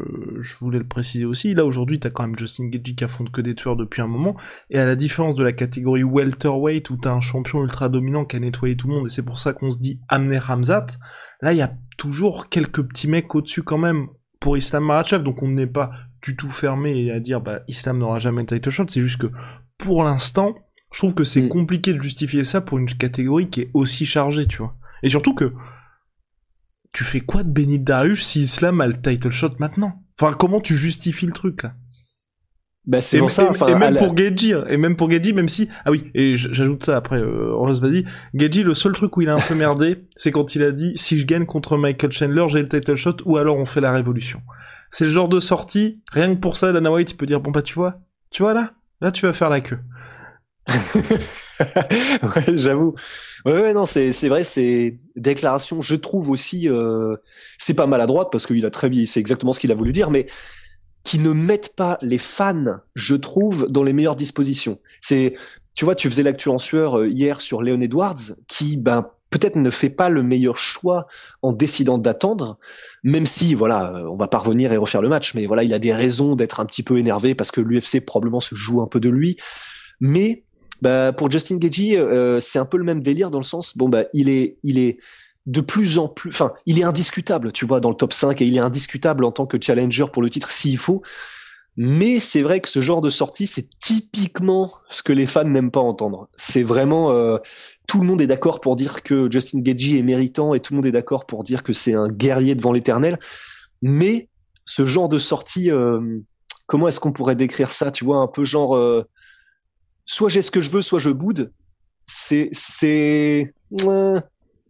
voulais 0.61 0.79
le 0.79 0.87
préciser 0.87 1.25
aussi, 1.25 1.53
là 1.53 1.65
aujourd'hui 1.65 1.99
t'as 1.99 2.09
quand 2.09 2.23
même 2.23 2.37
Justin 2.37 2.67
Gagey 2.67 2.95
qui 2.95 3.03
affronte 3.03 3.31
que 3.31 3.41
des 3.41 3.55
tueurs 3.55 3.75
depuis 3.75 4.01
un 4.01 4.07
moment, 4.07 4.35
et 4.69 4.79
à 4.79 4.85
la 4.85 4.95
différence 4.95 5.35
de 5.35 5.43
la 5.43 5.51
catégorie 5.51 6.03
welterweight 6.03 6.89
où 6.89 6.97
t'as 6.97 7.11
un 7.11 7.21
champion 7.21 7.63
ultra 7.63 7.89
dominant 7.89 8.25
qui 8.25 8.35
a 8.35 8.39
nettoyé 8.39 8.75
tout 8.75 8.87
le 8.87 8.95
monde, 8.95 9.07
et 9.07 9.09
c'est 9.09 9.23
pour 9.23 9.39
ça 9.39 9.53
qu'on 9.53 9.71
se 9.71 9.79
dit 9.79 9.99
Amner 10.09 10.39
Hamzat, 10.47 10.87
là 11.41 11.53
il 11.53 11.57
y 11.57 11.61
a 11.61 11.73
toujours 11.97 12.49
quelques 12.49 12.83
petits 12.87 13.07
mecs 13.07 13.33
au-dessus 13.35 13.63
quand 13.63 13.77
même 13.77 14.07
pour 14.39 14.57
Islam 14.57 14.85
Marachev, 14.85 15.23
donc 15.23 15.41
on 15.41 15.47
n'est 15.47 15.67
pas 15.67 15.91
du 16.21 16.35
tout 16.35 16.49
fermé 16.49 17.11
à 17.11 17.19
dire 17.19 17.41
bah 17.41 17.61
Islam 17.67 17.97
n'aura 17.97 18.19
jamais 18.19 18.43
de 18.43 18.55
title 18.55 18.69
shot, 18.69 18.85
c'est 18.89 19.01
juste 19.01 19.21
que 19.21 19.27
pour 19.77 20.03
l'instant, 20.03 20.55
je 20.93 20.99
trouve 20.99 21.15
que 21.15 21.23
c'est 21.23 21.41
mm. 21.41 21.49
compliqué 21.49 21.93
de 21.93 22.01
justifier 22.01 22.43
ça 22.43 22.61
pour 22.61 22.77
une 22.77 22.85
catégorie 22.85 23.49
qui 23.49 23.61
est 23.61 23.71
aussi 23.73 24.05
chargée, 24.05 24.47
tu 24.47 24.59
vois. 24.59 24.75
Et 25.03 25.09
surtout 25.09 25.35
que, 25.35 25.53
tu 26.93 27.03
fais 27.03 27.21
quoi 27.21 27.43
de 27.43 27.49
Benit 27.49 27.79
Darius 27.79 28.23
si 28.23 28.41
Islam 28.41 28.81
a 28.81 28.87
le 28.87 28.99
title 28.99 29.31
shot 29.31 29.55
maintenant? 29.59 30.03
Enfin, 30.19 30.33
comment 30.33 30.61
tu 30.61 30.77
justifies 30.77 31.25
le 31.25 31.31
truc, 31.33 31.63
là? 31.63 31.73
Bah, 32.85 32.99
c'est 32.99 33.19
pour 33.19 33.31
ça, 33.31 33.49
enfin, 33.49 33.67
et 33.67 33.75
même 33.75 33.95
pour 33.95 34.15
Geji, 34.15 34.53
et 34.67 34.75
même 34.75 34.97
pour 34.97 35.09
Geji, 35.09 35.31
même 35.31 35.47
si, 35.47 35.69
ah 35.85 35.91
oui, 35.91 36.11
et 36.13 36.35
j'ajoute 36.35 36.83
ça 36.83 36.97
après, 36.97 37.17
euh, 37.17 37.53
Rose 37.55 37.81
vas-y, 37.81 38.03
Geji, 38.33 38.61
le 38.61 38.73
seul 38.73 38.91
truc 38.91 39.15
où 39.15 39.21
il 39.21 39.29
a 39.29 39.35
un 39.35 39.39
peu 39.39 39.55
merdé, 39.55 40.05
c'est 40.17 40.31
quand 40.31 40.55
il 40.55 40.63
a 40.63 40.73
dit, 40.73 40.91
si 40.95 41.17
je 41.17 41.25
gagne 41.25 41.45
contre 41.45 41.77
Michael 41.77 42.11
Chandler, 42.11 42.45
j'ai 42.49 42.61
le 42.61 42.67
title 42.67 42.95
shot, 42.95 43.15
ou 43.23 43.37
alors 43.37 43.57
on 43.57 43.65
fait 43.65 43.79
la 43.79 43.93
révolution. 43.93 44.41
C'est 44.89 45.05
le 45.05 45.11
genre 45.11 45.29
de 45.29 45.39
sortie, 45.39 46.01
rien 46.11 46.35
que 46.35 46.41
pour 46.41 46.57
ça, 46.57 46.73
Dana 46.73 46.91
White, 46.91 47.11
il 47.11 47.15
peut 47.15 47.25
dire, 47.25 47.39
bon 47.39 47.51
bah 47.51 47.61
tu 47.61 47.73
vois, 47.73 48.01
tu 48.31 48.43
vois 48.43 48.53
là, 48.53 48.73
là 48.99 49.13
tu 49.13 49.25
vas 49.25 49.31
faire 49.31 49.49
la 49.49 49.61
queue. 49.61 49.79
j'avoue. 52.53 52.95
Ouais, 53.45 53.53
ouais, 53.61 53.73
non, 53.73 53.85
c'est 53.85 54.13
c'est 54.13 54.29
vrai, 54.29 54.43
c'est 54.43 54.97
déclaration. 55.15 55.81
Je 55.81 55.95
trouve 55.95 56.29
aussi, 56.29 56.69
euh, 56.69 57.15
c'est 57.57 57.73
pas 57.73 57.85
maladroite 57.85 58.29
parce 58.31 58.47
qu'il 58.47 58.65
a 58.65 58.71
très 58.71 58.89
bien, 58.89 59.05
c'est 59.05 59.19
exactement 59.19 59.53
ce 59.53 59.59
qu'il 59.59 59.71
a 59.71 59.75
voulu 59.75 59.91
dire, 59.91 60.09
mais 60.09 60.25
qui 61.03 61.19
ne 61.19 61.31
mettent 61.31 61.75
pas 61.75 61.97
les 62.01 62.17
fans, 62.17 62.77
je 62.95 63.15
trouve, 63.15 63.67
dans 63.69 63.83
les 63.83 63.93
meilleures 63.93 64.15
dispositions. 64.15 64.79
C'est, 65.01 65.35
tu 65.75 65.85
vois, 65.85 65.95
tu 65.95 66.09
faisais 66.09 66.23
l'actu 66.23 66.49
en 66.49 66.57
sueur 66.57 66.99
euh, 66.99 67.09
hier 67.09 67.41
sur 67.41 67.61
Léon 67.61 67.81
Edwards, 67.81 68.35
qui, 68.47 68.77
ben, 68.77 69.09
peut-être 69.29 69.57
ne 69.57 69.69
fait 69.69 69.89
pas 69.89 70.09
le 70.09 70.23
meilleur 70.23 70.57
choix 70.57 71.07
en 71.41 71.51
décidant 71.51 71.97
d'attendre, 71.97 72.57
même 73.03 73.25
si, 73.25 73.53
voilà, 73.53 73.93
euh, 73.95 74.07
on 74.09 74.15
va 74.15 74.27
pas 74.27 74.37
revenir 74.37 74.71
et 74.71 74.77
refaire 74.77 75.01
le 75.01 75.09
match, 75.09 75.33
mais 75.33 75.45
voilà, 75.45 75.63
il 75.63 75.73
a 75.73 75.79
des 75.79 75.93
raisons 75.93 76.35
d'être 76.35 76.59
un 76.59 76.65
petit 76.65 76.83
peu 76.83 76.97
énervé 76.97 77.35
parce 77.35 77.51
que 77.51 77.59
l'UFC 77.59 78.05
probablement 78.05 78.39
se 78.39 78.55
joue 78.55 78.81
un 78.81 78.87
peu 78.87 78.99
de 78.99 79.09
lui. 79.09 79.35
Mais 79.99 80.43
bah, 80.83 81.13
pour 81.13 81.31
Justin 81.31 81.59
Gagey, 81.59 81.97
euh, 81.97 82.41
c'est 82.41 82.59
un 82.59 82.65
peu 82.65 82.75
le 82.77 82.83
même 82.83 83.01
délire 83.01 83.29
dans 83.29 83.37
le 83.37 83.45
sens, 83.45 83.77
bon 83.77 83.87
bah 83.87 84.03
il 84.11 84.27
est, 84.27 84.57
il 84.63 84.77
est 84.77 84.97
de 85.45 85.61
plus 85.61 85.97
en 85.97 86.09
plus, 86.09 86.29
enfin, 86.29 86.51
il 86.65 86.77
est 86.77 86.83
indiscutable, 86.83 87.53
tu 87.53 87.65
vois, 87.65 87.79
dans 87.79 87.89
le 87.89 87.95
top 87.95 88.11
5 88.11 88.41
et 88.41 88.45
il 88.45 88.57
est 88.57 88.59
indiscutable 88.59 89.23
en 89.23 89.31
tant 89.31 89.45
que 89.45 89.57
challenger 89.61 90.07
pour 90.11 90.21
le 90.21 90.29
titre 90.29 90.51
s'il 90.51 90.77
faut. 90.77 91.01
Mais 91.77 92.19
c'est 92.19 92.41
vrai 92.41 92.59
que 92.59 92.67
ce 92.67 92.81
genre 92.81 92.99
de 92.99 93.09
sortie, 93.09 93.47
c'est 93.47 93.69
typiquement 93.79 94.69
ce 94.89 95.03
que 95.03 95.13
les 95.13 95.25
fans 95.25 95.45
n'aiment 95.45 95.71
pas 95.71 95.79
entendre. 95.79 96.27
C'est 96.35 96.63
vraiment 96.63 97.11
euh, 97.11 97.37
tout 97.87 98.01
le 98.01 98.05
monde 98.05 98.21
est 98.21 98.27
d'accord 98.27 98.59
pour 98.59 98.75
dire 98.75 99.03
que 99.03 99.31
Justin 99.31 99.61
Gagey 99.61 99.99
est 99.99 100.03
méritant 100.03 100.53
et 100.53 100.59
tout 100.59 100.73
le 100.73 100.75
monde 100.75 100.85
est 100.85 100.91
d'accord 100.91 101.25
pour 101.25 101.45
dire 101.45 101.63
que 101.63 101.71
c'est 101.71 101.93
un 101.93 102.09
guerrier 102.09 102.55
devant 102.55 102.73
l'éternel. 102.73 103.17
Mais 103.81 104.27
ce 104.65 104.85
genre 104.85 105.07
de 105.07 105.17
sortie, 105.17 105.71
euh, 105.71 106.19
comment 106.67 106.89
est-ce 106.89 106.99
qu'on 106.99 107.13
pourrait 107.13 107.37
décrire 107.37 107.71
ça 107.71 107.89
Tu 107.89 108.03
vois, 108.03 108.17
un 108.17 108.27
peu 108.27 108.43
genre 108.43 108.75
soit 110.05 110.29
j'ai 110.29 110.41
ce 110.41 110.51
que 110.51 110.61
je 110.61 110.69
veux, 110.69 110.81
soit 110.81 110.99
je 110.99 111.09
boude. 111.09 111.51
C'est, 112.05 112.49
c'est, 112.51 113.53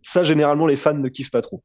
ça 0.02 0.24
généralement 0.24 0.68
les 0.68 0.75
fans 0.75 0.94
ne 0.94 1.10
kiffent 1.10 1.32
pas 1.32 1.42
trop. 1.42 1.63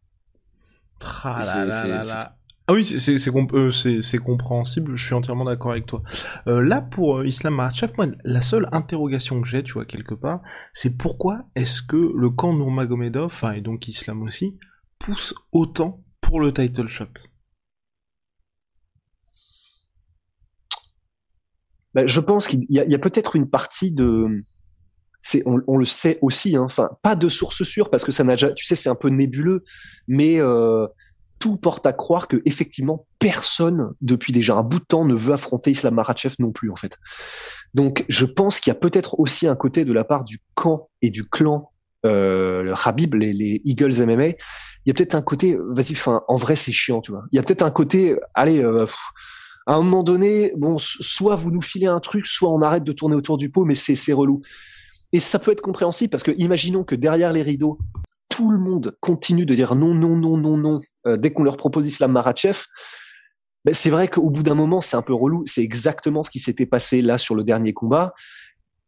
Ah 2.70 2.74
oui, 2.74 2.84
c'est 2.84 3.14
euh, 3.30 3.70
c'est 4.02 4.18
compréhensible, 4.18 4.94
je 4.94 5.02
suis 5.02 5.14
entièrement 5.14 5.44
d'accord 5.44 5.70
avec 5.70 5.86
toi. 5.86 6.02
Euh, 6.48 6.60
là, 6.60 6.82
pour 6.82 7.18
euh, 7.18 7.26
Islam 7.26 7.54
Makhachev, 7.54 7.94
moi, 7.96 8.08
la 8.24 8.42
seule 8.42 8.68
interrogation 8.72 9.40
que 9.40 9.48
j'ai, 9.48 9.62
tu 9.62 9.72
vois, 9.72 9.86
quelque 9.86 10.14
part, 10.14 10.42
c'est 10.74 10.98
pourquoi 10.98 11.46
est-ce 11.54 11.80
que 11.80 12.12
le 12.14 12.28
camp 12.28 12.52
Nurmagomedov, 12.52 13.42
et 13.54 13.62
donc 13.62 13.88
Islam 13.88 14.22
aussi, 14.22 14.58
pousse 14.98 15.34
autant 15.50 16.04
pour 16.20 16.40
le 16.40 16.52
title 16.52 16.88
shot? 16.88 17.06
Ben, 22.02 22.08
Je 22.08 22.20
pense 22.20 22.46
qu'il 22.46 22.66
y 22.68 22.78
a, 22.78 22.98
peut-être 22.98 23.36
une 23.36 23.48
partie 23.48 23.92
de... 23.92 24.40
C'est, 25.20 25.42
on, 25.46 25.76
le 25.76 25.84
sait 25.84 26.18
aussi, 26.22 26.56
hein, 26.56 26.62
enfin, 26.62 26.90
pas 27.02 27.16
de 27.16 27.28
source 27.28 27.64
sûre, 27.64 27.90
parce 27.90 28.04
que 28.04 28.12
ça 28.12 28.22
n'a 28.24 28.34
déjà, 28.34 28.52
tu 28.52 28.64
sais, 28.64 28.76
c'est 28.76 28.88
un 28.88 28.94
peu 28.94 29.08
nébuleux, 29.08 29.64
mais... 30.06 30.40
Euh, 30.40 30.86
tout 31.40 31.56
porte 31.56 31.86
à 31.86 31.92
croire 31.92 32.26
que 32.26 32.42
effectivement 32.46 33.06
personne 33.20 33.92
depuis 34.00 34.32
déjà 34.32 34.56
un 34.56 34.64
bout 34.64 34.80
de 34.80 34.84
temps 34.84 35.04
ne 35.04 35.14
veut 35.14 35.32
affronter 35.32 35.70
Islam 35.70 35.94
Makhachev 35.94 36.34
non 36.40 36.50
plus 36.50 36.68
en 36.68 36.74
fait. 36.74 36.98
Donc 37.74 38.04
je 38.08 38.24
pense 38.24 38.58
qu'il 38.58 38.72
y 38.72 38.76
a 38.76 38.78
peut-être 38.80 39.20
aussi 39.20 39.46
un 39.46 39.54
côté 39.54 39.84
de 39.84 39.92
la 39.92 40.02
part 40.02 40.24
du 40.24 40.40
camp 40.56 40.90
et 41.00 41.10
du 41.10 41.28
clan 41.28 41.70
euh, 42.06 42.62
le 42.62 42.74
Habib, 42.84 43.14
les, 43.14 43.32
les, 43.32 43.60
Eagles 43.64 44.04
MMA, 44.04 44.28
il 44.28 44.34
y 44.86 44.90
a 44.90 44.94
peut-être 44.94 45.14
un 45.14 45.22
côté, 45.22 45.58
vas-y, 45.70 45.92
enfin, 45.92 46.22
en 46.28 46.36
vrai, 46.36 46.54
c'est 46.54 46.72
chiant, 46.72 47.00
tu 47.00 47.10
vois. 47.10 47.24
Il 47.32 47.36
y 47.36 47.38
a 47.38 47.42
peut-être 47.42 47.62
un 47.62 47.70
côté, 47.70 48.16
allez, 48.34 48.62
euh, 48.62 48.86
à 49.68 49.74
un 49.74 49.82
moment 49.82 50.02
donné, 50.02 50.50
bon, 50.56 50.78
soit 50.78 51.36
vous 51.36 51.50
nous 51.50 51.60
filez 51.60 51.86
un 51.86 52.00
truc, 52.00 52.26
soit 52.26 52.50
on 52.50 52.62
arrête 52.62 52.84
de 52.84 52.92
tourner 52.92 53.14
autour 53.14 53.36
du 53.36 53.50
pot, 53.50 53.66
mais 53.66 53.74
c'est 53.74 54.12
relou. 54.14 54.40
Et 55.12 55.20
ça 55.20 55.38
peut 55.38 55.52
être 55.52 55.60
compréhensible 55.60 56.10
parce 56.10 56.22
que 56.22 56.30
imaginons 56.38 56.84
que 56.84 56.94
derrière 56.94 57.34
les 57.34 57.42
rideaux, 57.42 57.78
tout 58.30 58.50
le 58.50 58.58
monde 58.58 58.96
continue 59.00 59.44
de 59.44 59.54
dire 59.54 59.74
non, 59.74 59.92
non, 59.92 60.16
non, 60.16 60.38
non, 60.38 60.56
non 60.56 60.78
euh, 61.06 61.16
dès 61.18 61.34
qu'on 61.34 61.44
leur 61.44 61.58
propose 61.58 61.86
Islam 61.86 62.12
Marachev, 62.12 62.64
ben 63.66 63.74
c'est 63.74 63.90
vrai 63.90 64.08
qu'au 64.08 64.30
bout 64.30 64.42
d'un 64.42 64.54
moment, 64.54 64.80
c'est 64.80 64.96
un 64.96 65.02
peu 65.02 65.12
relou. 65.12 65.42
C'est 65.44 65.62
exactement 65.62 66.24
ce 66.24 66.30
qui 66.30 66.38
s'était 66.38 66.66
passé 66.66 67.02
là 67.02 67.18
sur 67.18 67.34
le 67.34 67.44
dernier 67.44 67.74
combat. 67.74 68.14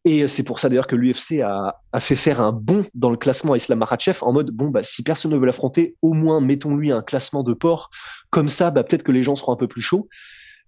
Et 0.03 0.27
c'est 0.27 0.43
pour 0.43 0.57
ça 0.57 0.67
d'ailleurs 0.67 0.87
que 0.87 0.95
l'UFC 0.95 1.41
a, 1.41 1.79
fait 1.99 2.15
faire 2.15 2.41
un 2.41 2.51
bond 2.51 2.83
dans 2.95 3.11
le 3.11 3.17
classement 3.17 3.53
à 3.53 3.57
Islam 3.57 3.77
Makhachev 3.77 4.17
en 4.21 4.33
mode 4.33 4.49
bon 4.49 4.69
bah 4.69 4.81
si 4.81 5.03
personne 5.03 5.31
ne 5.31 5.37
veut 5.37 5.45
l'affronter, 5.45 5.95
au 6.01 6.13
moins 6.13 6.41
mettons-lui 6.41 6.91
un 6.91 7.03
classement 7.03 7.43
de 7.43 7.53
port. 7.53 7.91
Comme 8.31 8.49
ça, 8.49 8.71
bah 8.71 8.83
peut-être 8.83 9.03
que 9.03 9.11
les 9.11 9.21
gens 9.21 9.35
seront 9.35 9.53
un 9.53 9.57
peu 9.57 9.67
plus 9.67 9.83
chauds. 9.83 10.09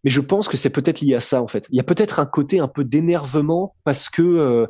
Mais 0.03 0.09
je 0.09 0.21
pense 0.21 0.47
que 0.47 0.57
c'est 0.57 0.69
peut-être 0.69 1.01
lié 1.01 1.15
à 1.15 1.19
ça 1.19 1.41
en 1.41 1.47
fait. 1.47 1.67
Il 1.69 1.77
y 1.77 1.79
a 1.79 1.83
peut-être 1.83 2.19
un 2.19 2.25
côté 2.25 2.59
un 2.59 2.67
peu 2.67 2.83
d'énervement 2.83 3.75
parce 3.83 4.09
que 4.09 4.21
euh, 4.21 4.67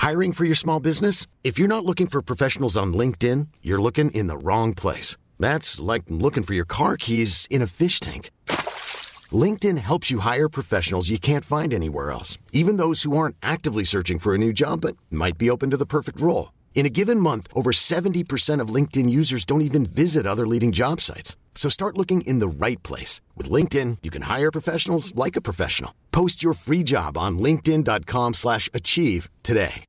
Hiring 0.00 0.32
for 0.32 0.44
your 0.44 0.56
small 0.56 0.80
business? 0.80 1.26
If 1.42 1.58
you're 1.58 1.68
not 1.68 1.84
looking 1.84 2.06
for 2.06 2.22
professionals 2.22 2.76
on 2.76 2.92
LinkedIn, 2.92 3.48
you're 3.62 3.82
looking 3.82 4.10
in 4.12 4.28
the 4.28 4.38
wrong 4.38 4.72
place. 4.72 5.16
That's 5.40 5.80
like 5.80 6.04
looking 6.08 6.44
for 6.44 6.54
your 6.54 6.64
car 6.64 6.96
keys 6.96 7.46
in 7.50 7.62
a 7.62 7.66
fish 7.66 8.00
tank. 8.00 8.30
LinkedIn 9.30 9.78
helps 9.78 10.10
you 10.10 10.20
hire 10.20 10.48
professionals 10.48 11.10
you 11.10 11.18
can't 11.18 11.44
find 11.44 11.74
anywhere 11.74 12.10
else, 12.10 12.38
even 12.52 12.78
those 12.78 13.02
who 13.02 13.16
aren't 13.16 13.36
actively 13.42 13.84
searching 13.84 14.18
for 14.18 14.34
a 14.34 14.38
new 14.38 14.52
job 14.52 14.80
but 14.80 14.96
might 15.10 15.36
be 15.36 15.50
open 15.50 15.70
to 15.70 15.76
the 15.76 15.84
perfect 15.84 16.20
role. 16.20 16.52
In 16.74 16.86
a 16.86 16.90
given 16.90 17.20
month, 17.20 17.48
over 17.54 17.72
70% 17.72 18.62
of 18.62 18.74
LinkedIn 18.74 19.10
users 19.10 19.44
don't 19.44 19.62
even 19.62 19.84
visit 19.84 20.26
other 20.26 20.46
leading 20.46 20.72
job 20.72 21.00
sites. 21.00 21.36
So 21.58 21.68
start 21.68 21.98
looking 21.98 22.20
in 22.20 22.38
the 22.38 22.46
right 22.46 22.80
place. 22.84 23.20
With 23.36 23.50
LinkedIn, 23.50 23.98
you 24.04 24.10
can 24.10 24.22
hire 24.22 24.52
professionals 24.52 25.12
like 25.16 25.36
a 25.36 25.40
professional. 25.42 25.90
Post 26.12 26.40
your 26.40 26.54
free 26.54 26.84
job 26.84 27.18
on 27.18 27.38
linkedin.com 27.38 28.34
slash 28.34 28.70
achieve 28.72 29.28
today. 29.42 29.84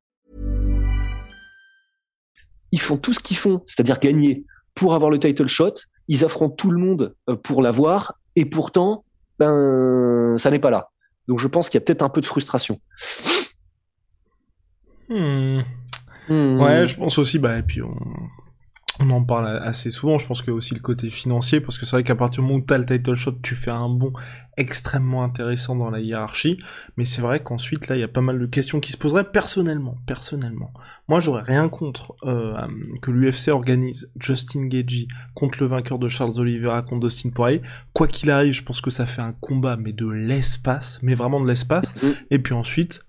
Ils 2.71 2.81
font 2.81 2.97
tout 2.97 3.13
ce 3.13 3.19
qu'ils 3.19 3.37
font, 3.37 3.61
c'est-à-dire 3.67 3.99
gagner 3.99 4.45
pour 4.73 4.95
avoir 4.95 5.11
le 5.11 5.19
title 5.19 5.47
shot. 5.47 5.75
Ils 6.07 6.25
affrontent 6.25 6.55
tout 6.55 6.71
le 6.71 6.79
monde 6.79 7.15
euh, 7.29 7.35
pour 7.35 7.61
l'avoir. 7.61 8.13
Et 8.35 8.45
pourtant, 8.45 9.05
ben, 9.37 10.37
ça 10.39 10.49
n'est 10.49 10.59
pas 10.59 10.71
là. 10.71 10.89
Donc 11.27 11.37
je 11.37 11.47
pense 11.47 11.69
qu'il 11.69 11.79
y 11.79 11.83
a 11.83 11.85
peut-être 11.85 12.01
un 12.01 12.09
peu 12.09 12.21
de 12.21 12.25
frustration. 12.25 12.79
Hmm. 15.07 15.61
Hmm. 16.29 16.59
Ouais, 16.59 16.87
je 16.87 16.95
pense 16.95 17.19
aussi, 17.19 17.37
bah, 17.37 17.59
et 17.59 17.63
puis 17.63 17.83
on, 17.83 17.95
on 18.99 19.09
en 19.11 19.23
parle 19.23 19.47
assez 19.63 19.91
souvent, 19.91 20.17
je 20.17 20.27
pense 20.27 20.41
qu'il 20.41 20.49
y 20.49 20.53
a 20.53 20.55
aussi 20.55 20.73
le 20.73 20.81
côté 20.81 21.09
financier, 21.09 21.61
parce 21.61 21.77
que 21.77 21.85
c'est 21.85 21.95
vrai 21.95 22.03
qu'à 22.03 22.15
partir 22.15 22.41
du 22.41 22.47
moment 22.47 22.59
où 22.59 22.65
t'as 22.65 22.77
le 22.77 22.85
title 22.85 23.15
shot, 23.15 23.33
tu 23.41 23.55
fais 23.55 23.71
un 23.71 23.89
bond 23.89 24.13
extrêmement 24.57 25.23
intéressant 25.23 25.75
dans 25.75 25.89
la 25.89 26.01
hiérarchie, 26.01 26.57
mais 26.97 27.05
c'est 27.05 27.21
vrai 27.21 27.41
qu'ensuite, 27.41 27.87
là, 27.87 27.95
il 27.95 28.01
y 28.01 28.03
a 28.03 28.09
pas 28.09 28.21
mal 28.21 28.37
de 28.37 28.45
questions 28.45 28.81
qui 28.81 28.91
se 28.91 28.97
poseraient 28.97 29.31
personnellement, 29.31 29.95
personnellement. 30.05 30.73
Moi, 31.07 31.21
j'aurais 31.21 31.43
rien 31.43 31.69
contre 31.69 32.15
euh, 32.23 32.67
que 33.01 33.11
l'UFC 33.11 33.49
organise 33.49 34.11
Justin 34.19 34.67
Gagey 34.67 35.07
contre 35.33 35.59
le 35.61 35.67
vainqueur 35.67 35.97
de 35.97 36.09
Charles 36.09 36.37
Oliveira 36.37 36.81
contre 36.81 37.07
Dustin 37.07 37.29
Poirier. 37.29 37.61
Quoi 37.93 38.07
qu'il 38.07 38.29
arrive, 38.31 38.53
je 38.53 38.63
pense 38.63 38.81
que 38.81 38.91
ça 38.91 39.05
fait 39.05 39.21
un 39.21 39.33
combat, 39.33 39.77
mais 39.77 39.93
de 39.93 40.07
l'espace, 40.07 40.99
mais 41.01 41.15
vraiment 41.15 41.39
de 41.39 41.47
l'espace. 41.47 41.85
Mm-hmm. 41.85 42.15
Et 42.31 42.39
puis 42.39 42.53
ensuite, 42.53 43.01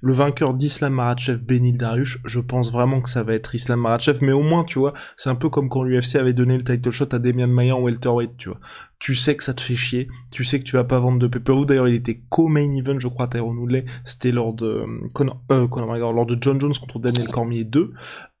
le 0.00 0.12
vainqueur 0.12 0.54
d'Islam 0.54 0.94
Marachev, 0.94 1.38
Benil 1.38 1.78
Dariush, 1.78 2.18
je 2.24 2.40
pense 2.40 2.70
vraiment 2.70 3.00
que 3.00 3.08
ça 3.08 3.22
va 3.22 3.34
être 3.34 3.54
Islam 3.54 3.80
Marachev, 3.80 4.18
mais 4.22 4.32
au 4.32 4.42
moins, 4.42 4.64
tu 4.64 4.78
vois, 4.78 4.92
c'est 5.16 5.30
un 5.30 5.34
peu 5.34 5.48
comme 5.48 5.68
quand 5.68 5.82
l'UFC 5.82 6.16
avait 6.16 6.32
donné 6.32 6.56
le 6.56 6.64
title 6.64 6.90
shot 6.90 7.08
à 7.12 7.18
Demian 7.18 7.48
Maia 7.48 7.76
en 7.76 7.80
welterweight, 7.80 8.36
tu 8.36 8.48
vois. 8.48 8.60
Tu 8.98 9.14
sais 9.14 9.36
que 9.36 9.44
ça 9.44 9.54
te 9.54 9.60
fait 9.60 9.76
chier, 9.76 10.08
tu 10.30 10.44
sais 10.44 10.58
que 10.58 10.64
tu 10.64 10.76
vas 10.76 10.84
pas 10.84 10.98
vendre 10.98 11.18
de 11.18 11.26
pay 11.26 11.40
d'ailleurs 11.66 11.88
il 11.88 11.94
était 11.94 12.22
co-main 12.28 12.72
event, 12.74 12.98
je 12.98 13.08
crois, 13.08 13.28
Tyrone 13.28 13.58
Woodley, 13.58 13.84
c'était 14.04 14.32
lors 14.32 14.54
de 14.54 14.66
euh, 14.66 15.08
Conor, 15.12 15.42
euh, 15.52 15.66
lors 15.98 16.26
de 16.26 16.38
John 16.40 16.60
Jones 16.60 16.74
contre 16.80 16.98
Daniel 16.98 17.28
Cormier 17.28 17.64
2. 17.64 17.92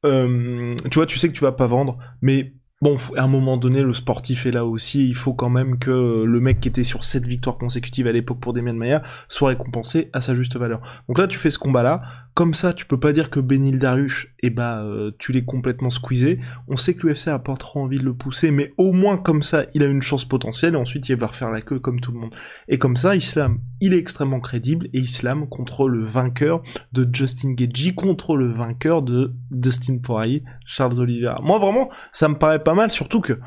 Euh, 0.04 0.74
tu 0.90 0.94
vois, 0.94 1.06
tu 1.06 1.18
sais 1.18 1.28
que 1.28 1.34
tu 1.34 1.42
vas 1.42 1.52
pas 1.52 1.66
vendre, 1.66 1.98
mais 2.22 2.54
bon, 2.84 2.96
à 3.16 3.22
un 3.22 3.28
moment 3.28 3.56
donné, 3.56 3.82
le 3.82 3.94
sportif 3.94 4.44
est 4.44 4.50
là 4.50 4.66
aussi. 4.66 5.08
Il 5.08 5.14
faut 5.14 5.32
quand 5.32 5.48
même 5.48 5.78
que 5.78 6.22
le 6.22 6.40
mec 6.40 6.60
qui 6.60 6.68
était 6.68 6.84
sur 6.84 7.02
cette 7.02 7.26
victoires 7.26 7.56
consécutives 7.56 8.06
à 8.06 8.12
l'époque 8.12 8.40
pour 8.40 8.52
Demian 8.52 8.74
Maia 8.74 9.02
soit 9.28 9.48
récompensé 9.48 10.10
à 10.12 10.20
sa 10.20 10.34
juste 10.34 10.56
valeur. 10.58 10.82
Donc 11.08 11.18
là, 11.18 11.26
tu 11.26 11.38
fais 11.38 11.50
ce 11.50 11.58
combat-là. 11.58 12.02
Comme 12.34 12.52
ça, 12.52 12.74
tu 12.74 12.84
peux 12.84 13.00
pas 13.00 13.12
dire 13.12 13.30
que 13.30 13.40
Benil 13.40 13.78
Darush, 13.78 14.34
eh 14.40 14.50
bah, 14.50 14.84
tu 15.18 15.32
l'es 15.32 15.44
complètement 15.44 15.88
squeezé. 15.88 16.40
On 16.68 16.76
sait 16.76 16.92
que 16.92 17.06
l'UFC 17.06 17.28
a 17.28 17.38
pas 17.38 17.56
trop 17.56 17.80
envie 17.80 17.98
de 17.98 18.04
le 18.04 18.12
pousser, 18.12 18.50
mais 18.50 18.74
au 18.76 18.92
moins 18.92 19.16
comme 19.16 19.42
ça, 19.42 19.64
il 19.72 19.82
a 19.82 19.86
une 19.86 20.02
chance 20.02 20.26
potentielle. 20.26 20.74
Et 20.74 20.76
ensuite, 20.76 21.08
il 21.08 21.16
va 21.16 21.28
refaire 21.28 21.50
la 21.50 21.62
queue 21.62 21.78
comme 21.78 22.00
tout 22.00 22.12
le 22.12 22.18
monde. 22.18 22.34
Et 22.68 22.76
comme 22.76 22.98
ça, 22.98 23.16
Islam, 23.16 23.60
il 23.80 23.94
est 23.94 23.98
extrêmement 23.98 24.40
crédible. 24.40 24.88
Et 24.92 24.98
Islam 24.98 25.48
contre 25.48 25.88
le 25.88 26.04
vainqueur 26.04 26.60
de 26.92 27.08
Justin 27.10 27.52
Gagey, 27.52 27.94
contre 27.94 28.36
le 28.36 28.52
vainqueur 28.52 29.00
de 29.00 29.32
Dustin 29.52 29.96
Poirier, 29.98 30.42
Charles 30.66 31.00
Oliveira. 31.00 31.40
Moi, 31.42 31.58
vraiment, 31.58 31.88
ça 32.12 32.28
me 32.28 32.34
paraît 32.34 32.62
pas 32.62 32.73
mal, 32.74 32.90
surtout 32.90 33.20
que 33.20 33.38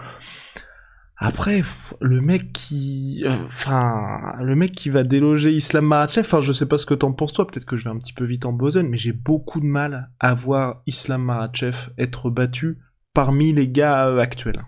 après, 1.20 1.64
le 2.00 2.22
mec 2.22 2.54
qui, 2.54 3.24
enfin, 3.28 4.36
le 4.40 4.56
mec 4.56 4.72
qui 4.72 4.92
va 4.92 5.04
déloger 5.04 5.52
Islam 5.52 5.86
Makhachev, 5.86 6.28
enfin, 6.28 6.42
je 6.42 6.54
sais 6.54 6.68
pas 6.68 6.78
ce 6.78 6.86
que 6.86 6.94
t'en 6.94 7.12
penses 7.12 7.34
toi, 7.34 7.48
peut-être 7.48 7.66
que 7.66 7.76
je 7.76 7.86
vais 7.86 7.90
un 7.90 7.98
petit 7.98 8.14
peu 8.14 8.24
vite 8.24 8.46
en 8.46 8.54
besogne, 8.54 8.88
mais 8.88 9.00
j'ai 9.00 9.14
beaucoup 9.14 9.60
de 9.60 9.66
mal 9.66 10.12
à 10.20 10.36
voir 10.36 10.84
Islam 10.86 11.24
Makhachev 11.24 11.90
être 11.98 12.30
battu 12.30 12.78
parmi 13.16 13.52
les 13.52 13.68
gars 13.68 14.08
euh, 14.08 14.20
actuels. 14.20 14.64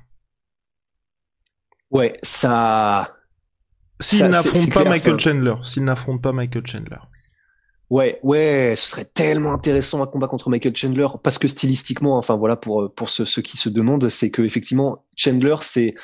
Ouais, 1.91 2.13
ça. 2.23 3.15
S'il 3.99 4.25
n'affronte 4.25 4.73
pas 4.73 4.85
Michael 4.85 5.19
Chandler, 5.19 5.55
s'il 5.61 5.83
n'affronte 5.83 6.21
pas 6.21 6.31
Michael 6.31 6.65
Chandler. 6.65 6.97
Ouais, 7.89 8.19
ouais, 8.21 8.75
ce 8.77 8.89
serait 8.91 9.05
tellement 9.05 9.51
intéressant 9.51 10.03
un 10.03 10.05
combat 10.05 10.27
contre 10.27 10.49
Michael 10.51 10.75
Chandler 10.75 11.07
parce 11.23 11.39
que 11.39 11.47
stylistiquement, 11.47 12.17
enfin 12.17 12.35
voilà 12.35 12.55
pour 12.55 12.93
pour 12.93 13.09
ceux, 13.09 13.25
qui 13.41 13.57
se 13.57 13.67
demandent, 13.67 14.09
c'est 14.09 14.29
que 14.29 14.43
effectivement 14.43 15.05
Chandler 15.15 15.55
c'est 15.61 15.95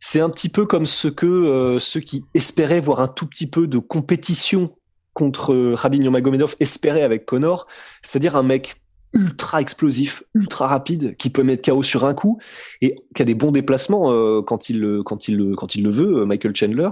c'est 0.00 0.20
un 0.20 0.28
petit 0.28 0.48
peu 0.48 0.66
comme 0.66 0.86
ce 0.86 1.06
que 1.06 1.26
euh, 1.26 1.78
ceux 1.78 2.00
qui 2.00 2.24
espéraient 2.34 2.80
voir 2.80 3.00
un 3.00 3.06
tout 3.06 3.26
petit 3.26 3.48
peu 3.48 3.68
de 3.68 3.78
compétition 3.78 4.68
contre 5.12 5.54
euh, 5.54 5.74
Rabin 5.76 6.02
Yomagomedov 6.02 6.56
espéraient 6.58 7.02
avec 7.02 7.24
Connor, 7.24 7.68
c'est-à-dire 8.02 8.34
un 8.34 8.42
mec 8.42 8.74
ultra 9.12 9.60
explosif, 9.60 10.24
ultra 10.34 10.66
rapide, 10.66 11.16
qui 11.16 11.30
peut 11.30 11.44
mettre 11.44 11.70
KO 11.70 11.82
sur 11.84 12.04
un 12.04 12.14
coup 12.14 12.40
et 12.82 12.96
qui 13.14 13.22
a 13.22 13.24
des 13.24 13.34
bons 13.34 13.52
déplacements 13.52 14.10
euh, 14.10 14.42
quand 14.42 14.68
il 14.68 15.02
quand 15.04 15.28
il 15.28 15.54
quand 15.56 15.76
il 15.76 15.84
le 15.84 15.90
veut, 15.90 16.24
Michael 16.24 16.56
Chandler 16.56 16.90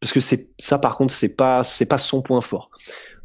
parce 0.00 0.12
que 0.12 0.20
c'est 0.20 0.50
ça 0.58 0.78
par 0.78 0.96
contre 0.96 1.12
c'est 1.12 1.28
pas 1.28 1.64
c'est 1.64 1.86
pas 1.86 1.98
son 1.98 2.22
point 2.22 2.40
fort. 2.40 2.70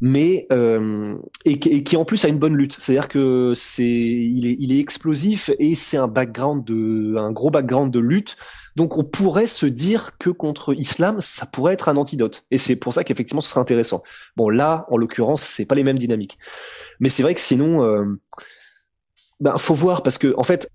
Mais 0.00 0.46
euh, 0.50 1.16
et, 1.44 1.58
qui 1.58 1.96
en 1.96 2.04
plus 2.04 2.24
a 2.24 2.28
une 2.28 2.38
bonne 2.38 2.56
lutte. 2.56 2.76
C'est 2.78 2.92
à 2.92 3.00
dire 3.00 3.08
que 3.08 3.52
c'est 3.54 3.84
il 3.84 4.46
est 4.46 4.56
il 4.58 4.72
est 4.72 4.80
explosif 4.80 5.50
et 5.60 5.76
c'est 5.76 5.96
un 5.96 6.08
background 6.08 6.64
de 6.64 7.16
un 7.16 7.30
gros 7.30 7.50
background 7.50 7.92
de 7.92 8.00
lutte. 8.00 8.36
Donc 8.74 8.98
on 8.98 9.04
pourrait 9.04 9.46
se 9.46 9.66
dire 9.66 10.18
que 10.18 10.30
contre 10.30 10.74
Islam 10.74 11.20
ça 11.20 11.46
pourrait 11.46 11.74
être 11.74 11.88
un 11.88 11.96
antidote. 11.96 12.44
Et 12.50 12.58
c'est 12.58 12.76
pour 12.76 12.92
ça 12.92 13.04
qu'effectivement 13.04 13.40
ce 13.40 13.50
serait 13.50 13.60
intéressant. 13.60 14.02
Bon 14.36 14.48
là 14.48 14.84
en 14.90 14.96
l'occurrence 14.96 15.42
c'est 15.42 15.66
pas 15.66 15.76
les 15.76 15.84
mêmes 15.84 15.98
dynamiques. 15.98 16.38
Mais 16.98 17.08
c'est 17.08 17.22
vrai 17.22 17.34
que 17.34 17.40
sinon 17.40 17.84
euh, 17.84 18.04
ben 19.38 19.58
faut 19.58 19.74
voir. 19.74 20.02
Parce 20.02 20.18
que 20.18 20.34
en 20.36 20.42
fait 20.42 20.68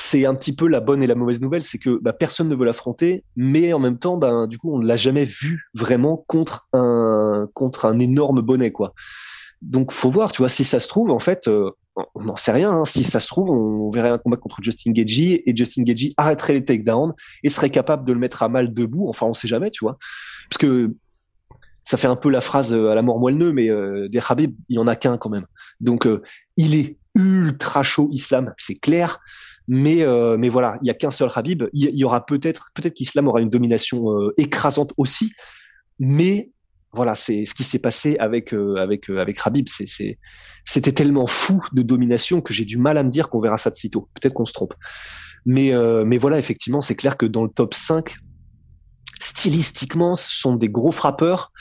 c'est 0.00 0.24
un 0.24 0.34
petit 0.34 0.54
peu 0.54 0.66
la 0.66 0.80
bonne 0.80 1.02
et 1.02 1.06
la 1.06 1.14
mauvaise 1.14 1.42
nouvelle, 1.42 1.62
c'est 1.62 1.76
que 1.76 1.98
bah, 2.00 2.14
personne 2.14 2.48
ne 2.48 2.54
veut 2.54 2.64
l'affronter, 2.64 3.22
mais 3.36 3.74
en 3.74 3.78
même 3.78 3.98
temps, 3.98 4.16
ben 4.16 4.46
du 4.46 4.56
coup, 4.56 4.74
on 4.74 4.78
ne 4.78 4.86
l'a 4.86 4.96
jamais 4.96 5.24
vu 5.24 5.68
vraiment 5.74 6.16
contre 6.26 6.68
un 6.72 7.46
contre 7.52 7.84
un 7.84 7.98
énorme 7.98 8.40
bonnet, 8.40 8.72
quoi. 8.72 8.94
Donc, 9.60 9.92
faut 9.92 10.10
voir, 10.10 10.32
tu 10.32 10.40
vois, 10.40 10.48
si 10.48 10.64
ça 10.64 10.80
se 10.80 10.88
trouve, 10.88 11.10
en 11.10 11.18
fait, 11.18 11.48
euh, 11.48 11.70
on 12.14 12.24
n'en 12.24 12.36
sait 12.36 12.50
rien. 12.50 12.70
Hein. 12.70 12.84
Si 12.86 13.04
ça 13.04 13.20
se 13.20 13.26
trouve, 13.26 13.50
on 13.50 13.90
verrait 13.90 14.08
un 14.08 14.16
combat 14.16 14.38
contre 14.38 14.62
Justin 14.62 14.92
Gagey 14.92 15.42
et 15.44 15.54
Justin 15.54 15.82
Gagey 15.82 16.14
arrêterait 16.16 16.54
les 16.54 16.64
takedowns 16.64 17.12
et 17.42 17.50
serait 17.50 17.68
capable 17.68 18.06
de 18.06 18.14
le 18.14 18.18
mettre 18.18 18.42
à 18.42 18.48
mal 18.48 18.72
debout. 18.72 19.06
Enfin, 19.06 19.26
on 19.26 19.34
sait 19.34 19.48
jamais, 19.48 19.70
tu 19.70 19.84
vois. 19.84 19.98
Parce 20.48 20.58
que 20.58 20.94
ça 21.84 21.98
fait 21.98 22.08
un 22.08 22.16
peu 22.16 22.30
la 22.30 22.40
phrase 22.40 22.72
euh, 22.72 22.88
à 22.88 22.94
la 22.94 23.02
mort 23.02 23.20
moelleux, 23.20 23.52
mais 23.52 23.68
euh, 23.68 24.08
des 24.08 24.20
Khabib, 24.20 24.54
il 24.70 24.76
y 24.76 24.78
en 24.78 24.86
a 24.86 24.96
qu'un 24.96 25.18
quand 25.18 25.28
même. 25.28 25.44
Donc, 25.80 26.08
il 26.56 26.74
est 26.74 26.96
ultra 27.14 27.82
chaud 27.82 28.08
islam, 28.12 28.54
c'est 28.56 28.80
clair. 28.80 29.20
Mais 29.72 30.04
mais 30.36 30.48
voilà, 30.48 30.78
il 30.82 30.88
y 30.88 30.90
a 30.90 30.94
qu'un 30.94 31.12
seul 31.12 31.30
Khabib. 31.32 31.64
Il 31.72 31.96
y, 31.96 32.04
aura 32.04 32.26
peut-être 32.26 32.70
peut-être 32.74 32.94
qu'Islam 32.94 33.28
aura 33.28 33.40
une 33.40 33.50
domination 33.50 34.04
écrasante 34.36 34.92
aussi, 34.96 35.32
mais 36.00 36.50
voilà, 36.92 37.14
c'est 37.14 37.46
ce 37.46 37.54
qui 37.54 37.62
s'est 37.62 37.78
passé 37.78 38.16
avec 38.18 38.52
avec 38.52 39.08
avec 39.08 39.40
Khabib. 39.40 39.68
C'est 39.68 40.18
c'était 40.64 40.92
tellement 40.92 41.26
fou 41.26 41.62
de 41.72 41.82
domination 41.82 42.40
que 42.40 42.52
j'ai 42.52 42.64
du 42.64 42.78
mal 42.78 42.98
à 42.98 43.04
me 43.04 43.10
dire 43.10 43.28
qu'on 43.28 43.38
verra 43.38 43.58
ça 43.58 43.70
de 43.70 43.76
sitôt. 43.76 44.08
Peut-être 44.14 44.34
qu'on 44.34 44.44
se 44.44 44.52
trompe. 44.52 44.74
Mais 45.46 45.72
mais 46.04 46.18
voilà, 46.18 46.40
effectivement, 46.40 46.80
c'est 46.80 46.96
clair 46.96 47.16
que 47.16 47.26
dans 47.26 47.44
le 47.44 47.50
top 47.50 47.74
5 47.74 48.16
stylistiquement, 49.20 50.16
ce 50.16 50.34
sont 50.34 50.56
des 50.56 50.68
gros 50.68 50.90
frappeurs, 50.90 51.52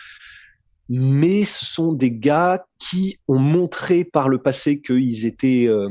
mais 0.88 1.44
ce 1.44 1.66
sont 1.66 1.94
des 1.94 2.12
gars 2.12 2.66
qui 2.80 3.20
ont 3.28 3.38
montré 3.38 4.04
par 4.04 4.30
le 4.30 4.42
passé 4.42 4.82
qu'ils 4.82 5.26
étaient 5.26 5.68
euh, 5.68 5.90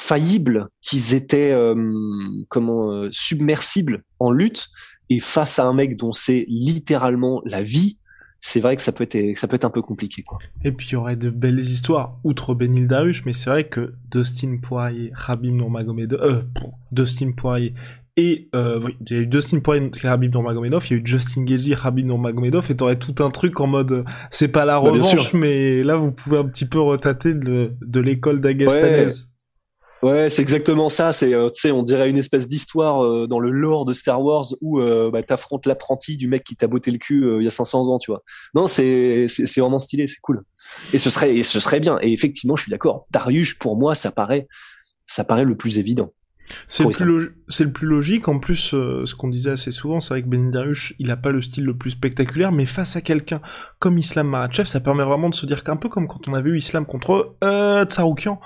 faillibles, 0.00 0.66
qu'ils 0.80 1.14
étaient 1.14 1.52
euh, 1.52 1.74
comment 2.48 2.90
euh, 2.90 3.08
submersibles 3.12 4.02
en 4.18 4.30
lutte. 4.30 4.68
Et 5.10 5.20
face 5.20 5.58
à 5.58 5.64
un 5.64 5.74
mec 5.74 5.96
dont 5.96 6.12
c'est 6.12 6.46
littéralement 6.48 7.42
la 7.44 7.62
vie, 7.62 7.98
c'est 8.38 8.60
vrai 8.60 8.76
que 8.76 8.82
ça 8.82 8.92
peut 8.92 9.06
être 9.10 9.36
ça 9.36 9.46
peut 9.46 9.56
être 9.56 9.66
un 9.66 9.70
peu 9.70 9.82
compliqué 9.82 10.22
quoi. 10.22 10.38
Et 10.64 10.72
puis 10.72 10.88
il 10.88 10.92
y 10.92 10.96
aurait 10.96 11.16
de 11.16 11.28
belles 11.28 11.60
histoires 11.60 12.18
outre 12.24 12.54
Benil 12.54 12.86
Darush 12.88 13.26
mais 13.26 13.34
c'est 13.34 13.50
vrai 13.50 13.68
que 13.68 13.92
Dustin 14.10 14.58
Poirier, 14.62 15.12
Khabib 15.26 15.52
Nurmagomedov 15.52 16.20
euh 16.22 16.42
Dustin 16.92 17.32
Poirier 17.32 17.74
et 18.16 18.48
euh, 18.54 18.80
oui, 18.82 18.96
il 19.00 19.12
y 19.12 19.18
a 19.18 19.22
eu 19.22 19.26
Dustin 19.26 19.60
Poirier 19.60 19.90
et 20.02 20.06
Habib 20.06 20.32
Nurmagomedov, 20.32 20.86
il 20.88 20.92
y 20.92 20.96
a 20.96 21.02
eu 21.02 21.06
Justin 21.06 21.44
Gaethje, 21.44 21.78
Habib 21.82 22.06
Nurmagomedov, 22.06 22.70
et 22.70 22.76
t'aurais 22.76 22.98
tout 22.98 23.22
un 23.22 23.30
truc 23.30 23.60
en 23.60 23.66
mode, 23.66 24.04
c'est 24.30 24.48
pas 24.48 24.64
la 24.64 24.80
bah, 24.80 24.90
revanche, 24.90 25.32
mais 25.32 25.82
là 25.82 25.96
vous 25.96 26.12
pouvez 26.12 26.38
un 26.38 26.44
petit 26.44 26.66
peu 26.66 26.80
retater 26.80 27.34
de, 27.34 27.74
de 27.80 28.00
l'école 28.00 28.40
d'Agastanaise. 28.40 29.22
Ouais. 29.22 29.39
C'est 30.02 30.40
exactement 30.40 30.88
ça. 30.88 31.12
C'est, 31.12 31.34
euh, 31.34 31.50
tu 31.50 31.60
sais, 31.60 31.70
on 31.70 31.82
dirait 31.82 32.08
une 32.08 32.18
espèce 32.18 32.48
d'histoire 32.48 33.04
euh, 33.04 33.26
dans 33.26 33.38
le 33.38 33.50
lore 33.50 33.84
de 33.84 33.92
Star 33.92 34.22
Wars 34.22 34.46
où 34.60 34.80
euh, 34.80 35.10
bah, 35.10 35.22
t'affrontes 35.22 35.66
l'apprenti 35.66 36.16
du 36.16 36.28
mec 36.28 36.44
qui 36.44 36.56
t'a 36.56 36.66
botté 36.66 36.90
le 36.90 36.98
cul 36.98 37.26
il 37.38 37.44
y 37.44 37.46
a 37.46 37.50
500 37.50 37.88
ans, 37.88 37.98
tu 37.98 38.10
vois. 38.10 38.22
Non, 38.54 38.66
c'est, 38.66 39.26
c'est, 39.28 39.60
vraiment 39.60 39.78
stylé, 39.78 40.06
c'est 40.06 40.20
cool. 40.20 40.42
Et 40.92 40.98
ce 40.98 41.10
serait, 41.10 41.34
et 41.36 41.42
ce 41.42 41.60
serait 41.60 41.80
bien. 41.80 41.98
Et 42.02 42.12
effectivement, 42.12 42.56
je 42.56 42.62
suis 42.62 42.70
d'accord. 42.70 43.06
Darius, 43.10 43.54
pour 43.54 43.76
moi, 43.76 43.94
ça 43.94 44.10
paraît, 44.10 44.48
ça 45.06 45.24
paraît 45.24 45.44
le 45.44 45.56
plus 45.56 45.78
évident. 45.78 46.12
C'est 46.66 46.84
le, 46.84 46.90
plus 46.90 47.34
c'est 47.48 47.64
le 47.64 47.72
plus 47.72 47.86
logique. 47.86 48.28
En 48.28 48.38
plus, 48.38 48.74
euh, 48.74 49.04
ce 49.06 49.14
qu'on 49.14 49.28
disait 49.28 49.50
assez 49.50 49.70
souvent, 49.70 50.00
c'est 50.00 50.14
vrai 50.14 50.22
que 50.22 50.28
Ben 50.28 50.50
Dariush, 50.50 50.94
il 50.98 51.10
a 51.10 51.16
pas 51.16 51.30
le 51.30 51.42
style 51.42 51.64
le 51.64 51.76
plus 51.76 51.92
spectaculaire, 51.92 52.52
mais 52.52 52.66
face 52.66 52.96
à 52.96 53.00
quelqu'un 53.00 53.40
comme 53.78 53.98
Islam 53.98 54.28
Makhachev, 54.28 54.66
ça 54.66 54.80
permet 54.80 55.04
vraiment 55.04 55.28
de 55.28 55.34
se 55.34 55.46
dire 55.46 55.64
qu'un 55.64 55.76
peu 55.76 55.88
comme 55.88 56.08
quand 56.08 56.28
on 56.28 56.34
avait 56.34 56.50
eu 56.50 56.56
Islam 56.56 56.86
contre 56.86 57.36
euh, 57.44 57.84
Tsaroukian, 57.84 58.40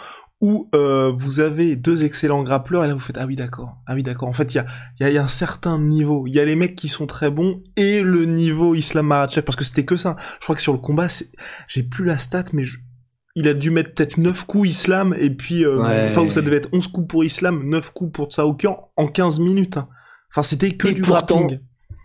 où 0.45 0.69
euh, 0.75 1.11
vous 1.17 1.41
avez 1.41 1.75
deux 1.75 2.05
excellents 2.05 2.43
grappleurs, 2.43 2.85
et 2.85 2.87
là 2.87 2.93
vous 2.93 3.01
faites 3.01 3.17
ah 3.17 3.25
oui 3.25 3.35
d'accord, 3.35 3.79
ah 3.87 3.95
oui 3.95 4.03
d'accord. 4.03 4.29
En 4.29 4.35
fait, 4.35 4.53
il 4.53 4.59
y 4.59 4.61
a, 4.61 4.67
y, 5.01 5.05
a, 5.05 5.11
y 5.11 5.17
a 5.17 5.25
un 5.25 5.27
certain 5.27 5.79
niveau. 5.79 6.27
Il 6.27 6.35
y 6.35 6.39
a 6.39 6.45
les 6.45 6.55
mecs 6.55 6.77
qui 6.77 6.89
sont 6.89 7.07
très 7.07 7.31
bons 7.31 7.63
et 7.79 8.03
le 8.03 8.27
niveau 8.27 8.75
Islam 8.75 9.07
Makhachev, 9.07 9.41
parce 9.41 9.57
que 9.57 9.65
c'était 9.65 9.87
que 9.87 9.97
ça. 9.97 10.17
Je 10.19 10.45
crois 10.45 10.55
que 10.55 10.61
sur 10.61 10.75
le 10.75 10.81
combat, 10.81 11.07
j'ai 11.67 11.83
plus 11.83 12.05
la 12.05 12.19
stat, 12.19 12.45
mais 12.53 12.67
je, 12.67 12.77
il 13.37 13.49
a 13.49 13.55
dû 13.55 13.71
mettre 13.71 13.95
peut-être 13.95 14.19
9 14.19 14.45
coups 14.45 14.69
Islam 14.69 15.15
et 15.19 15.31
puis 15.31 15.65
euh, 15.65 15.81
enfin 16.11 16.29
ça 16.29 16.43
devait 16.43 16.59
être 16.59 16.69
11 16.75 16.89
coups 16.89 17.09
pour 17.09 17.25
Islam, 17.25 17.63
9 17.67 17.93
coups 17.95 18.13
pour 18.13 18.27
Tsaokian 18.31 18.91
en 18.99 19.09
15 19.09 19.41
minutes. 19.41 19.79
Hein. 19.79 19.89
Enfin 20.31 20.43
c'était 20.43 20.73
que 20.73 20.89
du 20.89 21.01
pourtant, 21.01 21.49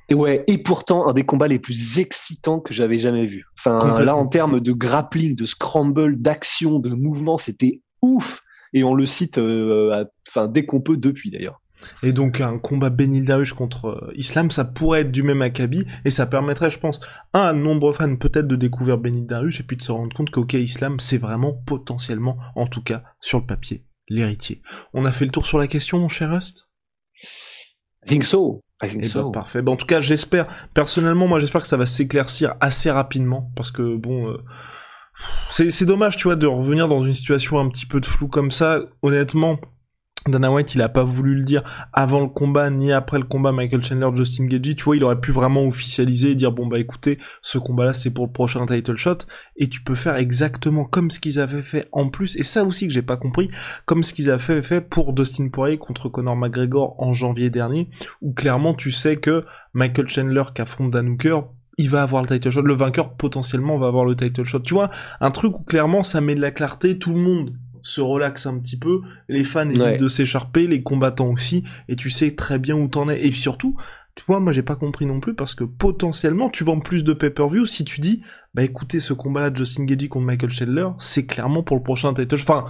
Et 0.08 0.13
ouais, 0.13 0.46
et 0.48 0.60
pourtant 0.60 1.10
un 1.10 1.13
des 1.13 1.25
combats 1.25 1.50
les 1.50 1.60
plus 1.60 2.00
excitants 2.00 2.62
que 2.62 2.74
j'avais 2.74 3.00
jamais 3.00 3.25
vu. 3.25 3.43
Enfin 3.58 4.00
là 4.00 4.15
en 4.15 4.27
termes 4.27 4.62
de 4.62 4.72
grappling, 4.72 5.36
de 5.36 5.46
scramble, 5.46 6.22
d'action, 6.22 6.79
de 6.79 6.91
mouvement, 6.91 7.38
c'était 7.38 7.81
ouf 8.01 8.41
et 8.74 8.84
on 8.84 8.94
le 8.94 9.06
cite 9.06 9.38
euh, 9.38 10.06
enfin 10.27 10.48
dès 10.48 10.65
qu'on 10.65 10.82
peut 10.82 10.98
depuis 10.98 11.31
d'ailleurs. 11.31 11.62
Et 12.03 12.12
donc 12.12 12.42
un 12.42 12.59
combat 12.59 12.90
Benil 12.90 13.25
Darush 13.25 13.53
contre 13.53 13.88
euh, 13.88 14.14
Islam, 14.16 14.51
ça 14.51 14.66
pourrait 14.66 15.01
être 15.01 15.12
du 15.12 15.24
même 15.24 15.42
acabit, 15.42 15.85
et 16.05 16.12
ça 16.12 16.25
permettrait, 16.25 16.72
je 16.72 16.79
pense, 16.79 17.00
un, 17.33 17.42
à 17.42 17.53
nombre 17.53 17.94
fans 17.94 18.16
peut-être 18.16 18.48
de 18.48 18.55
découvrir 18.55 18.98
Benil 18.98 19.25
Darush, 19.25 19.59
et 19.59 19.64
puis 19.64 19.77
de 19.77 19.81
se 19.81 19.92
rendre 19.92 20.16
compte 20.16 20.29
qu'ok, 20.29 20.53
Islam, 20.53 21.00
c'est 21.00 21.18
vraiment 21.18 21.53
potentiellement, 21.53 22.38
en 22.55 22.68
tout 22.68 22.83
cas, 22.83 23.03
sur 23.22 23.40
le 23.40 23.46
papier, 23.46 23.85
l'héritier. 24.07 24.62
On 24.94 25.05
a 25.05 25.12
fait 25.12 25.25
le 25.25 25.31
tour 25.31 25.46
sur 25.46 25.57
la 25.57 25.68
question, 25.68 26.00
mon 26.00 26.09
cher 26.09 26.31
Rust? 26.31 26.70
I 28.05 28.09
think 28.09 28.24
so. 28.24 28.59
I 28.81 28.88
think 28.88 29.05
eh 29.05 29.14
ben, 29.14 29.24
so. 29.24 29.31
parfait. 29.31 29.62
Ben, 29.62 29.72
en 29.72 29.75
tout 29.75 29.85
cas, 29.85 30.01
j'espère, 30.01 30.48
personnellement, 30.74 31.27
moi 31.27 31.40
j'espère 31.40 31.62
que 31.62 31.68
ça 31.68 31.77
va 31.77 31.85
s'éclaircir 31.85 32.55
assez 32.59 32.92
rapidement, 32.92 33.51
parce 33.55 33.72
que 33.72 33.96
bon... 33.96 34.29
Euh, 34.29 34.38
c'est 35.50 35.86
dommage, 35.86 36.18
tu 36.18 36.25
vois, 36.25 36.36
de 36.36 36.48
revenir 36.48 36.88
dans 36.88 37.03
une 37.03 37.14
situation 37.14 37.60
un 37.60 37.70
petit 37.70 37.86
peu 37.86 38.00
de 38.00 38.05
flou 38.05 38.27
comme 38.27 38.51
ça. 38.51 38.79
Honnêtement, 39.01 39.60
Dana 40.27 40.51
White, 40.51 40.75
il 40.75 40.82
a 40.82 40.90
pas 40.90 41.03
voulu 41.03 41.36
le 41.36 41.44
dire 41.44 41.64
avant 41.94 42.20
le 42.20 42.27
combat 42.27 42.70
ni 42.70 42.92
après 42.92 43.18
le 43.18 43.24
combat 43.24 43.51
Michael 43.51 43.82
Chandler 43.82 44.10
Justin 44.16 44.46
Gaethje. 44.46 44.75
Tu 44.75 44.84
vois, 44.84 44.98
il 44.98 45.03
aurait 45.03 45.20
pu 45.20 45.32
vraiment 45.32 45.66
officialiser 45.66 46.32
et 46.32 46.36
dire 46.36 46.51
bon 46.51 46.68
bah 46.68 46.77
écoutez, 46.77 47.18
ce 47.42 47.58
combat-là 47.58 47.94
c'est 47.94 48.12
pour 48.12 48.25
le 48.25 48.32
prochain 48.32 48.66
title 48.66 48.96
shot 48.96 49.20
et 49.55 49.70
tu 49.70 49.82
peux 49.82 49.96
faire 49.96 50.18
exactement 50.18 50.84
comme 50.84 51.10
ce 51.10 51.20
qu'ils 51.20 51.40
avaient 51.40 51.62
fait 51.62 51.88
en 51.94 52.10
plus 52.10 52.36
et 52.36 52.44
ça 52.44 52.66
aussi 52.66 52.88
que 52.88 52.94
j'ai 52.94 53.01
pas 53.01 53.18
compris, 53.18 53.50
comme 53.86 54.03
ce 54.03 54.14
qu'ils 54.14 54.29
avaient 54.29 54.62
fait 54.62 54.82
pour 54.82 55.14
Dustin 55.14 55.48
Poirier 55.48 55.77
contre 55.77 56.10
Conor 56.10 56.36
McGregor 56.36 56.96
en 57.01 57.14
janvier 57.14 57.50
dernier 57.50 57.90
où 58.22 58.34
clairement 58.34 58.74
tu 58.74 58.92
sais 58.92 59.18
que 59.18 59.46
Michael 59.74 60.10
Chandler 60.10 60.44
qui 60.53 60.62
affronte 60.62 60.92
Dan 60.92 61.10
Hooker 61.10 61.42
il 61.79 61.89
va 61.89 62.03
avoir 62.03 62.22
le 62.22 62.27
title 62.27 62.51
shot, 62.51 62.61
le 62.61 62.74
vainqueur 62.74 63.15
potentiellement 63.15 63.77
va 63.77 63.87
avoir 63.87 64.03
le 64.03 64.13
title 64.13 64.44
shot. 64.44 64.59
Tu 64.59 64.74
vois, 64.74 64.89
un 65.22 65.31
truc 65.31 65.57
où 65.57 65.63
clairement 65.63 66.03
ça 66.03 66.20
met 66.20 66.35
de 66.35 66.42
la 66.42 66.51
clarté, 66.51 67.00
tout 67.00 67.13
le 67.13 67.20
monde 67.20 67.53
se 67.81 68.01
relaxe 68.01 68.46
un 68.46 68.59
petit 68.59 68.77
peu, 68.77 69.00
les 69.29 69.46
fans 69.46 69.70
évitent 69.70 70.01
de 70.01 70.09
s'écharper, 70.09 70.68
les 70.68 70.83
combattants 70.83 71.31
aussi, 71.31 71.63
et 71.87 71.96
tu 71.96 72.09
sais 72.09 72.35
très 72.35 72.59
bien 72.59 72.75
où 72.75 72.89
t'en 72.89 73.07
es. 73.07 73.25
Et 73.25 73.31
surtout, 73.31 73.77
tu 74.15 74.25
vois, 74.27 74.42
moi 74.42 74.51
j'ai 74.51 74.61
pas 74.61 74.75
compris 74.75 75.05
non 75.05 75.22
plus 75.22 75.33
parce 75.35 75.55
que 75.55 75.63
potentiellement 75.63 76.50
tu 76.50 76.65
vends 76.65 76.81
plus 76.81 77.05
de 77.05 77.13
pay-per-view 77.13 77.65
si 77.65 77.85
tu 77.85 78.01
dis, 78.01 78.22
bah 78.53 78.63
écoutez, 78.63 79.00
ce 79.00 79.13
combat-là 79.13 79.50
de 79.50 79.55
Justin 79.55 79.87
Gedi 79.87 80.09
contre 80.09 80.25
Michael 80.25 80.50
Chandler, 80.50 80.89
c'est 80.98 81.25
clairement 81.25 81.63
pour 81.63 81.77
le 81.77 81.83
prochain 81.83 82.13
title. 82.13 82.35
Enfin, 82.35 82.65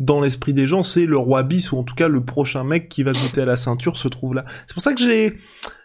dans 0.00 0.20
l'esprit 0.20 0.52
des 0.52 0.66
gens, 0.66 0.82
c'est 0.82 1.06
le 1.06 1.16
roi 1.16 1.44
bis 1.44 1.70
ou 1.70 1.78
en 1.78 1.84
tout 1.84 1.94
cas 1.94 2.08
le 2.08 2.24
prochain 2.24 2.64
mec 2.64 2.88
qui 2.88 3.04
va 3.04 3.12
goûter 3.12 3.42
à 3.42 3.46
la 3.46 3.56
ceinture 3.56 3.96
se 3.96 4.08
trouve 4.08 4.34
là. 4.34 4.44
C'est 4.66 4.74
pour 4.74 4.82
ça 4.82 4.92
que 4.94 5.00
j'ai 5.00 5.38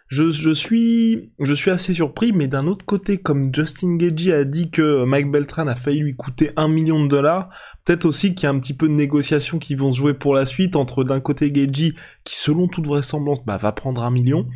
je, 0.06 0.30
je, 0.30 0.50
suis 0.50 1.32
je 1.38 1.54
suis 1.54 1.70
assez 1.70 1.94
surpris, 1.94 2.32
mais 2.32 2.46
d'un 2.46 2.66
autre 2.66 2.84
côté, 2.84 3.18
comme 3.18 3.54
Justin 3.54 3.96
Gagey 3.96 4.32
a 4.32 4.44
dit 4.44 4.70
que 4.70 5.04
Mike 5.04 5.30
Beltran 5.30 5.66
a 5.66 5.74
failli 5.74 6.00
lui 6.00 6.14
coûter 6.14 6.50
un 6.56 6.68
million 6.68 7.02
de 7.02 7.08
dollars, 7.08 7.48
peut-être 7.84 8.04
aussi 8.04 8.34
qu'il 8.34 8.44
y 8.44 8.46
a 8.46 8.50
un 8.50 8.58
petit 8.58 8.74
peu 8.74 8.86
de 8.88 8.92
négociations 8.92 9.58
qui 9.58 9.74
vont 9.74 9.92
se 9.92 9.98
jouer 9.98 10.14
pour 10.14 10.34
la 10.34 10.46
suite 10.46 10.76
entre 10.76 11.04
d'un 11.04 11.20
côté 11.20 11.50
Gagey, 11.50 11.92
qui 12.24 12.36
selon 12.36 12.68
toute 12.68 12.86
vraisemblance 12.86 13.44
bah, 13.44 13.56
va 13.56 13.72
prendre 13.72 14.02
un 14.02 14.10
million, 14.10 14.46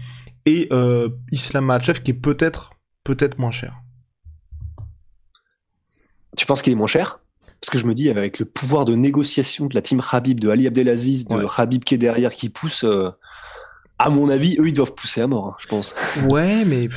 et 0.44 0.68
euh, 0.72 1.08
Islam 1.32 1.64
Makhachev 1.64 2.02
qui 2.02 2.12
est 2.12 2.14
peut-être 2.14 2.70
peut-être 3.04 3.38
moins 3.38 3.50
cher. 3.50 3.74
Tu 6.36 6.46
penses 6.46 6.62
qu'il 6.62 6.72
est 6.72 6.76
moins 6.76 6.86
cher? 6.86 7.20
Parce 7.60 7.70
que 7.70 7.78
je 7.78 7.86
me 7.86 7.94
dis, 7.94 8.08
avec 8.08 8.38
le 8.38 8.44
pouvoir 8.44 8.84
de 8.84 8.94
négociation 8.94 9.66
de 9.66 9.74
la 9.74 9.82
team 9.82 10.00
Habib, 10.12 10.38
de 10.38 10.48
Ali 10.48 10.66
Abdelaziz, 10.66 11.26
de 11.26 11.46
Habib 11.56 11.82
qui 11.82 11.94
est 11.94 11.98
derrière, 11.98 12.32
qui 12.32 12.50
pousse, 12.50 12.84
euh, 12.84 13.10
à 13.98 14.10
mon 14.10 14.28
avis, 14.28 14.56
eux, 14.58 14.68
ils 14.68 14.72
doivent 14.72 14.94
pousser 14.94 15.20
à 15.20 15.26
mort, 15.26 15.48
hein, 15.48 15.56
je 15.60 15.66
pense. 15.66 15.94
Ouais, 16.28 16.64
mais 16.64 16.88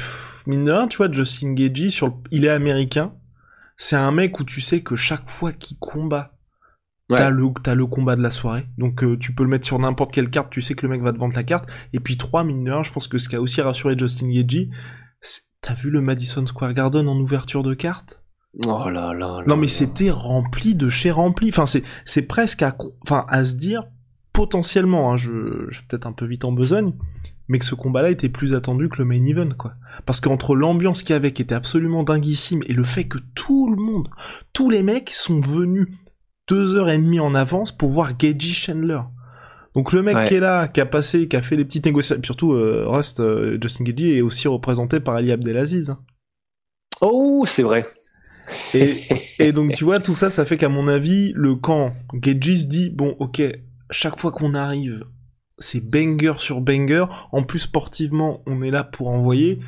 mine 0.48 0.66
de 0.66 0.72
rien, 0.72 0.88
tu 0.88 0.98
vois, 0.98 1.12
Justin 1.12 1.54
Gagey, 1.54 1.90
sur 1.90 2.08
le... 2.08 2.14
il 2.32 2.46
est 2.46 2.50
américain. 2.50 3.14
C'est 3.78 3.96
un 3.96 4.12
mec 4.12 4.40
où 4.40 4.44
tu 4.44 4.62
sais 4.62 4.82
que 4.82 4.96
chaque 4.96 5.28
fois 5.28 5.52
qu'il 5.52 5.78
combat, 5.80 6.38
t'as 7.10 7.30
le 7.30 7.46
t'as 7.64 7.74
le 7.74 7.88
combat 7.88 8.16
de 8.16 8.22
la 8.22 8.30
soirée. 8.32 8.68
Donc 8.78 9.04
euh, 9.04 9.18
tu 9.18 9.34
peux 9.34 9.44
le 9.44 9.50
mettre 9.50 9.66
sur 9.66 9.80
n'importe 9.80 10.14
quelle 10.14 10.30
carte, 10.30 10.52
tu 10.52 10.62
sais 10.62 10.76
que 10.76 10.86
le 10.86 10.90
mec 10.90 11.02
va 11.02 11.12
te 11.12 11.18
vendre 11.18 11.36
la 11.36 11.44
carte. 11.44 11.68
Et 11.92 12.00
puis 12.00 12.18
trois, 12.18 12.44
mine 12.44 12.64
de 12.64 12.72
rien, 12.72 12.84
je 12.84 12.92
pense 12.92 13.08
que 13.08 13.18
ce 13.18 13.28
qui 13.28 13.36
a 13.36 13.42
aussi 13.42 13.60
rassuré 13.62 13.98
Justin 13.98 14.28
Gagey, 14.28 14.70
t'as 15.62 15.74
vu 15.74 15.90
le 15.90 16.02
Madison 16.02 16.46
Square 16.46 16.74
Garden 16.74 17.08
en 17.08 17.18
ouverture 17.20 17.64
de 17.64 17.74
carte? 17.74 18.22
Oh 18.66 18.90
là 18.90 19.14
là. 19.14 19.40
là 19.40 19.44
non 19.48 19.56
mais 19.56 19.70
c'était 19.70 20.12
rempli 20.12 20.76
de 20.76 20.90
chez 20.90 21.10
rempli. 21.10 21.50
Enfin 21.50 21.66
c'est 21.66 21.84
c'est 22.06 22.28
presque 22.28 22.62
à 22.62 22.76
enfin 23.04 23.26
à 23.30 23.46
se 23.46 23.56
dire 23.56 23.86
potentiellement, 24.42 25.12
hein, 25.12 25.18
je, 25.18 25.68
je 25.70 25.78
suis 25.78 25.86
peut-être 25.86 26.08
un 26.08 26.14
peu 26.14 26.26
vite 26.26 26.46
en 26.46 26.52
besogne, 26.52 26.94
mais 27.48 27.60
que 27.60 27.66
ce 27.66 27.76
combat-là 27.76 28.10
était 28.10 28.28
plus 28.28 28.56
attendu 28.56 28.90
que 28.90 28.98
le 28.98 29.06
main 29.06 29.24
event, 29.24 29.52
quoi. 29.56 29.76
Parce 30.08 30.20
qu'entre 30.20 30.56
l'ambiance 30.56 31.04
qu'il 31.04 31.14
y 31.14 31.16
avait, 31.16 31.32
qui 31.32 31.44
était 31.44 31.54
absolument 31.54 32.02
dinguissime, 32.02 32.64
et 32.66 32.74
le 32.74 32.84
fait 32.84 33.04
que 33.04 33.20
tout 33.36 33.70
le 33.70 33.76
monde, 33.76 34.10
tous 34.52 34.72
les 34.72 34.82
mecs 34.82 35.12
sont 35.12 35.42
venus 35.42 35.90
deux 36.50 36.76
heures 36.76 36.90
et 36.90 36.98
demie 36.98 37.20
en 37.20 37.36
avance 37.36 37.72
pour 37.72 37.90
voir 37.90 38.18
Gagey 38.18 38.52
Chandler. 38.52 39.02
Donc 39.76 39.94
le 39.94 40.02
mec 40.02 40.28
qui 40.28 40.34
est 40.34 40.40
là, 40.40 40.68
qui 40.68 40.82
a 40.82 40.88
passé, 40.88 41.28
qui 41.28 41.36
a 41.36 41.44
fait 41.44 41.56
les 41.56 41.66
petites 41.66 41.86
négociations, 41.86 42.24
surtout 42.24 42.54
euh, 42.54 42.86
Rust, 42.88 43.20
euh, 43.20 43.60
Justin 43.62 43.84
Gagey 43.84 44.18
est 44.18 44.22
aussi 44.22 44.48
représenté 44.48 45.00
par 45.00 45.14
Ali 45.14 45.32
Abdelaziz. 45.32 45.92
Hein. 45.92 46.00
Oh, 47.00 47.46
c'est 47.46 47.64
vrai. 47.64 47.86
Et, 48.74 49.04
et 49.38 49.52
donc 49.52 49.74
tu 49.74 49.84
vois, 49.84 50.00
tout 50.00 50.16
ça, 50.16 50.32
ça 50.32 50.46
fait 50.46 50.58
qu'à 50.58 50.68
mon 50.68 50.88
avis, 50.88 51.32
le 51.36 51.54
camp 51.54 51.94
Geji 52.20 52.58
se 52.58 52.68
dit, 52.68 52.90
bon 52.90 53.16
ok, 53.20 53.40
chaque 53.92 54.20
fois 54.20 54.32
qu'on 54.32 54.54
arrive, 54.56 55.06
c'est 55.60 55.82
banger 55.82 56.34
sur 56.40 56.62
banger, 56.62 57.06
en 57.32 57.44
plus 57.44 57.60
sportivement, 57.60 58.42
on 58.48 58.62
est 58.62 58.72
là 58.72 58.84
pour 58.84 59.10
envoyer. 59.10 59.60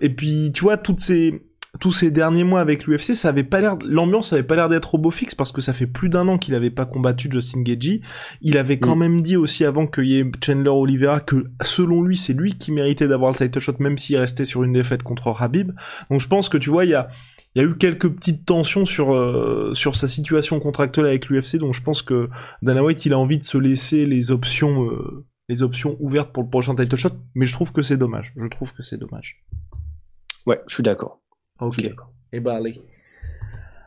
Et 0.00 0.10
puis 0.10 0.50
tu 0.52 0.62
vois, 0.62 0.76
toutes 0.76 1.00
ces 1.00 1.42
tous 1.80 1.92
ces 1.92 2.10
derniers 2.10 2.44
mois 2.44 2.60
avec 2.60 2.86
l'UFC, 2.86 3.14
ça 3.14 3.30
avait 3.30 3.44
pas 3.44 3.60
l'air, 3.60 3.78
l'ambiance 3.84 4.34
avait 4.34 4.42
pas 4.42 4.56
l'air 4.56 4.68
d'être 4.68 4.94
au 4.94 4.98
beau 4.98 5.10
fixe 5.10 5.34
parce 5.34 5.52
que 5.52 5.62
ça 5.62 5.72
fait 5.72 5.86
plus 5.86 6.10
d'un 6.10 6.28
an 6.28 6.36
qu'il 6.36 6.54
avait 6.54 6.70
pas 6.70 6.84
combattu 6.84 7.28
Justin 7.32 7.62
Gagey. 7.62 8.02
Il 8.42 8.58
avait 8.58 8.78
quand 8.78 8.94
Mm. 8.94 8.98
même 8.98 9.22
dit 9.22 9.36
aussi 9.36 9.64
avant 9.64 9.86
qu'il 9.86 10.04
y 10.04 10.18
ait 10.18 10.30
Chandler 10.44 10.68
Oliveira 10.68 11.20
que 11.20 11.46
selon 11.62 12.02
lui, 12.02 12.16
c'est 12.16 12.34
lui 12.34 12.58
qui 12.58 12.72
méritait 12.72 13.08
d'avoir 13.08 13.32
le 13.32 13.38
title 13.38 13.58
shot 13.58 13.76
même 13.78 13.96
s'il 13.96 14.18
restait 14.18 14.44
sur 14.44 14.64
une 14.64 14.72
défaite 14.72 15.02
contre 15.02 15.34
Habib. 15.40 15.72
Donc 16.10 16.20
je 16.20 16.28
pense 16.28 16.50
que 16.50 16.58
tu 16.58 16.68
vois, 16.68 16.84
il 16.84 16.90
y 16.90 16.94
a, 16.94 17.08
il 17.54 17.62
y 17.62 17.64
a 17.64 17.68
eu 17.68 17.76
quelques 17.76 18.10
petites 18.10 18.46
tensions 18.46 18.84
sur, 18.84 19.12
euh, 19.12 19.74
sur 19.74 19.94
sa 19.94 20.08
situation 20.08 20.58
contractuelle 20.58 21.06
avec 21.06 21.28
l'UFC. 21.28 21.56
Donc 21.58 21.74
je 21.74 21.82
pense 21.82 22.02
que 22.02 22.28
Dana 22.62 22.82
White, 22.82 23.04
il 23.04 23.12
a 23.12 23.18
envie 23.18 23.38
de 23.38 23.44
se 23.44 23.58
laisser 23.58 24.06
les 24.06 24.30
options, 24.30 24.86
euh, 24.86 25.26
les 25.48 25.62
options 25.62 25.96
ouvertes 26.00 26.32
pour 26.32 26.42
le 26.42 26.48
prochain 26.48 26.74
title 26.74 26.96
shot. 26.96 27.10
Mais 27.34 27.44
je 27.44 27.52
trouve 27.52 27.72
que 27.72 27.82
c'est 27.82 27.98
dommage. 27.98 28.32
Je 28.36 28.46
trouve 28.46 28.72
que 28.72 28.82
c'est 28.82 28.96
dommage. 28.96 29.44
Ouais, 30.46 30.60
je 30.66 30.74
suis 30.74 30.82
d'accord. 30.82 31.20
Ok. 31.60 31.90
Et 32.32 32.40
bah 32.40 32.54
allez. 32.54 32.80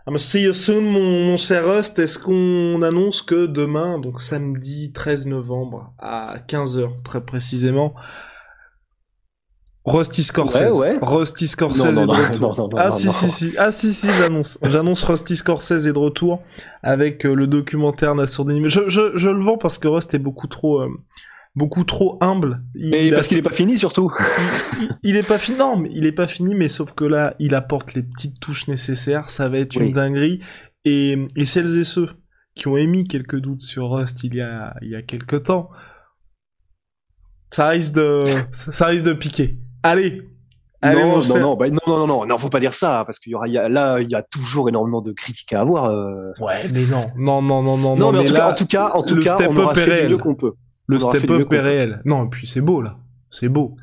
I'm 0.07 0.19
see 0.19 0.43
you 0.43 0.53
soon, 0.53 0.81
mon, 0.81 1.25
mon 1.25 1.37
cher 1.37 1.65
Rust. 1.65 1.97
Est-ce 1.97 2.19
qu'on 2.19 2.83
annonce 2.83 3.23
que 3.23 3.47
demain, 3.47 3.97
donc 3.97 4.21
samedi 4.21 4.91
13 4.91 5.25
novembre, 5.25 5.95
à 5.97 6.37
15h 6.47 7.01
très 7.01 7.25
précisément, 7.25 7.95
Rusty 9.85 10.23
Scorsese. 10.23 10.73
Ouais, 10.73 10.93
ouais. 10.93 10.99
Rusty 11.01 11.47
Scorsese 11.47 11.93
Non, 11.93 12.07
non, 12.07 12.13
est 12.15 12.39
de 12.39 12.43
retour. 12.43 12.69
non, 12.71 12.77
ah 12.77 12.91
si, 12.91 13.09
si, 13.09 13.29
si, 13.29 13.53
ah 13.57 13.71
si, 13.71 13.93
si, 13.93 14.07
j'annonce. 14.19 14.57
J'annonce 14.63 15.03
Rusty 15.03 15.35
Scorsese 15.35 15.85
est 15.85 15.93
de 15.93 15.99
retour 15.99 16.41
avec 16.81 17.25
euh, 17.25 17.35
le 17.35 17.45
documentaire 17.47 18.15
Nassourdini. 18.15 18.67
Je, 18.67 18.89
je, 18.89 19.11
je 19.15 19.29
le 19.29 19.41
vends 19.43 19.57
parce 19.57 19.77
que 19.77 19.87
Rust 19.87 20.13
est 20.15 20.19
beaucoup 20.19 20.47
trop, 20.47 20.81
euh, 20.81 20.89
beaucoup 21.55 21.83
trop 21.83 22.17
humble. 22.21 22.63
Il, 22.73 22.89
Mais 22.89 23.07
il 23.07 23.13
a 23.13 23.17
parce 23.17 23.27
qu'il 23.27 23.37
est 23.37 23.43
pas 23.43 23.51
fini 23.51 23.77
surtout. 23.77 24.11
il, 24.81 25.11
il 25.11 25.15
est 25.17 25.27
pas 25.27 25.37
fini, 25.37 25.57
non, 25.59 25.77
mais 25.77 25.89
il 25.93 26.05
est 26.07 26.11
pas 26.11 26.27
fini, 26.27 26.55
mais 26.55 26.67
sauf 26.67 26.93
que 26.93 27.05
là, 27.05 27.35
il 27.37 27.53
apporte 27.53 27.93
les 27.93 28.01
petites 28.01 28.39
touches 28.39 28.67
nécessaires, 28.67 29.29
ça 29.29 29.49
va 29.49 29.59
être 29.59 29.75
Oui. 29.77 29.87
une 29.87 29.93
dinguerie. 29.93 30.39
Et, 30.83 31.25
et 31.35 31.45
celles 31.45 31.77
et 31.77 31.83
ceux 31.83 32.09
qui 32.55 32.67
ont 32.67 32.77
émis 32.77 33.07
quelques 33.07 33.39
doutes 33.39 33.61
sur 33.61 33.91
Rust 33.91 34.23
il 34.23 34.33
y 34.35 34.41
a, 34.41 34.75
il 34.81 34.89
y 34.89 34.95
a 34.95 35.01
quelques 35.03 35.43
temps, 35.43 35.69
ça 37.51 37.67
risque 37.69 37.93
de, 37.93 38.25
ça 38.51 38.87
risque 38.87 39.05
de 39.05 39.13
piquer. 39.13 39.59
Allez! 39.85 40.21
Allez, 40.81 41.01
non, 41.01 41.23
non, 41.23 41.39
non, 41.39 41.55
bah, 41.55 41.69
non, 41.69 41.79
non, 41.87 41.97
non, 41.99 42.07
non, 42.07 42.25
non, 42.27 42.37
faut 42.37 42.49
pas 42.49 42.59
dire 42.59 42.73
ça, 42.75 43.03
parce 43.05 43.17
qu'il 43.17 43.31
y 43.31 43.35
aura, 43.35 43.47
y 43.47 43.57
a- 43.57 43.67
là, 43.69 43.99
il 44.01 44.09
y 44.09 44.13
a 44.15 44.21
toujours 44.21 44.69
énormément 44.69 45.01
de 45.01 45.13
critiques 45.13 45.51
à 45.53 45.61
avoir. 45.61 45.85
euh. 45.85 46.31
Ouais, 46.39 46.67
mais 46.73 46.85
non, 46.85 47.07
non, 47.17 47.41
non, 47.41 47.63
non, 47.63 47.77
non, 47.77 47.95
Non, 47.95 48.11
mais, 48.11 48.19
en, 48.19 48.23
tout 48.25 48.33
là, 48.33 48.39
cas, 48.39 48.49
en 48.51 48.53
tout 48.53 48.65
cas, 48.67 48.91
en 48.93 49.01
tout 49.01 49.15
le 49.15 49.23
cas, 49.23 49.35
step 49.35 49.49
on 49.51 49.57
aura 49.57 49.71
up 49.71 49.77
est 49.77 49.81
fait 49.81 49.85
du 49.87 49.91
réel. 49.95 50.09
mieux 50.11 50.17
qu'on 50.17 50.35
peut. 50.35 50.51
le 50.87 50.99
step 50.99 51.25
du 51.25 51.33
up 51.33 51.51
est 51.53 51.59
réel. 51.59 52.01
Non, 52.05 52.25
et 52.25 52.29
puis 52.29 52.45
c'est 52.45 52.61
beau, 52.61 52.81
là. 52.81 52.97
C'est 53.31 53.49
beau. 53.49 53.75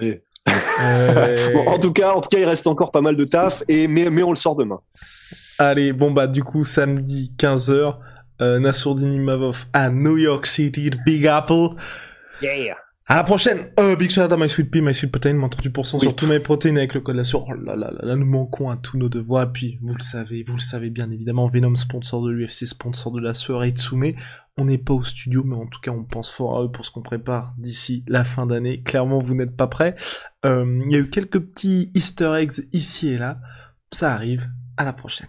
Et- 0.00 0.22
Euh, 0.46 1.36
Bon, 1.54 1.68
en 1.68 1.78
tout 1.78 1.92
cas, 1.92 2.12
en 2.12 2.20
tout 2.20 2.28
cas, 2.28 2.38
il 2.38 2.44
reste 2.44 2.66
encore 2.66 2.90
pas 2.92 3.00
mal 3.00 3.16
de 3.16 3.24
taf, 3.24 3.62
et 3.68 3.86
mais, 3.88 4.10
mais 4.10 4.22
on 4.22 4.30
le 4.30 4.36
sort 4.36 4.56
demain. 4.56 4.80
Allez, 5.58 5.92
bon 5.92 6.10
bah 6.10 6.26
du 6.26 6.42
coup 6.42 6.64
samedi 6.64 7.32
15h, 7.38 7.96
euh, 8.42 8.58
Nassourdini 8.58 9.20
Mavov 9.20 9.66
à 9.72 9.88
New 9.90 10.16
York 10.18 10.46
City, 10.46 10.90
Big 11.06 11.26
Apple. 11.26 11.68
Yeah. 12.42 12.76
À 13.06 13.16
la 13.16 13.24
prochaine. 13.24 13.70
Euh, 13.78 13.96
big 13.96 14.10
shout 14.10 14.22
out 14.22 14.32
à 14.32 14.36
My 14.38 14.48
Sweet 14.48 14.70
Pea, 14.70 14.80
My 14.80 14.94
Sweet 14.94 15.12
Protein, 15.12 15.34
moins 15.34 15.50
38% 15.50 15.96
Oui. 15.96 16.00
sur 16.00 16.16
tous 16.16 16.26
mes 16.26 16.38
protéines 16.40 16.78
avec 16.78 16.94
le 16.94 17.00
code 17.02 17.16
la 17.16 17.24
sur. 17.24 17.44
Oh 17.46 17.52
là 17.52 17.76
là 17.76 17.90
là 17.90 17.98
là, 18.02 18.16
nous 18.16 18.24
manquons 18.24 18.70
à 18.70 18.78
tous 18.78 18.96
nos 18.96 19.10
devoirs. 19.10 19.52
Puis 19.52 19.78
vous 19.82 19.94
le 19.94 20.00
savez, 20.02 20.42
vous 20.42 20.54
le 20.54 20.60
savez 20.60 20.88
bien 20.88 21.10
évidemment, 21.10 21.46
Venom 21.46 21.76
sponsor 21.76 22.22
de 22.22 22.30
l'UFC, 22.30 22.64
sponsor 22.66 23.12
de 23.12 23.20
la 23.20 23.34
soirée 23.34 23.70
Tsume. 23.72 24.14
On 24.56 24.64
n'est 24.64 24.78
pas 24.78 24.94
au 24.94 25.04
studio, 25.04 25.44
mais 25.44 25.54
en 25.54 25.66
tout 25.66 25.80
cas 25.80 25.90
on 25.90 26.04
pense 26.04 26.30
fort 26.30 26.58
à 26.58 26.62
eux 26.64 26.70
pour 26.70 26.86
ce 26.86 26.90
qu'on 26.90 27.02
prépare 27.02 27.52
d'ici 27.58 28.04
la 28.08 28.24
fin 28.24 28.46
d'année. 28.46 28.82
Clairement 28.82 29.18
vous 29.18 29.34
n'êtes 29.34 29.54
pas 29.54 29.66
prêts. 29.66 29.96
Euh, 30.46 30.64
Il 30.86 30.92
y 30.92 30.96
a 30.96 31.00
eu 31.00 31.10
quelques 31.10 31.40
petits 31.40 31.90
Easter 31.94 32.32
eggs 32.38 32.62
ici 32.72 33.08
et 33.08 33.18
là. 33.18 33.38
Ça 33.92 34.14
arrive. 34.14 34.48
À 34.78 34.84
la 34.84 34.94
prochaine. 34.94 35.28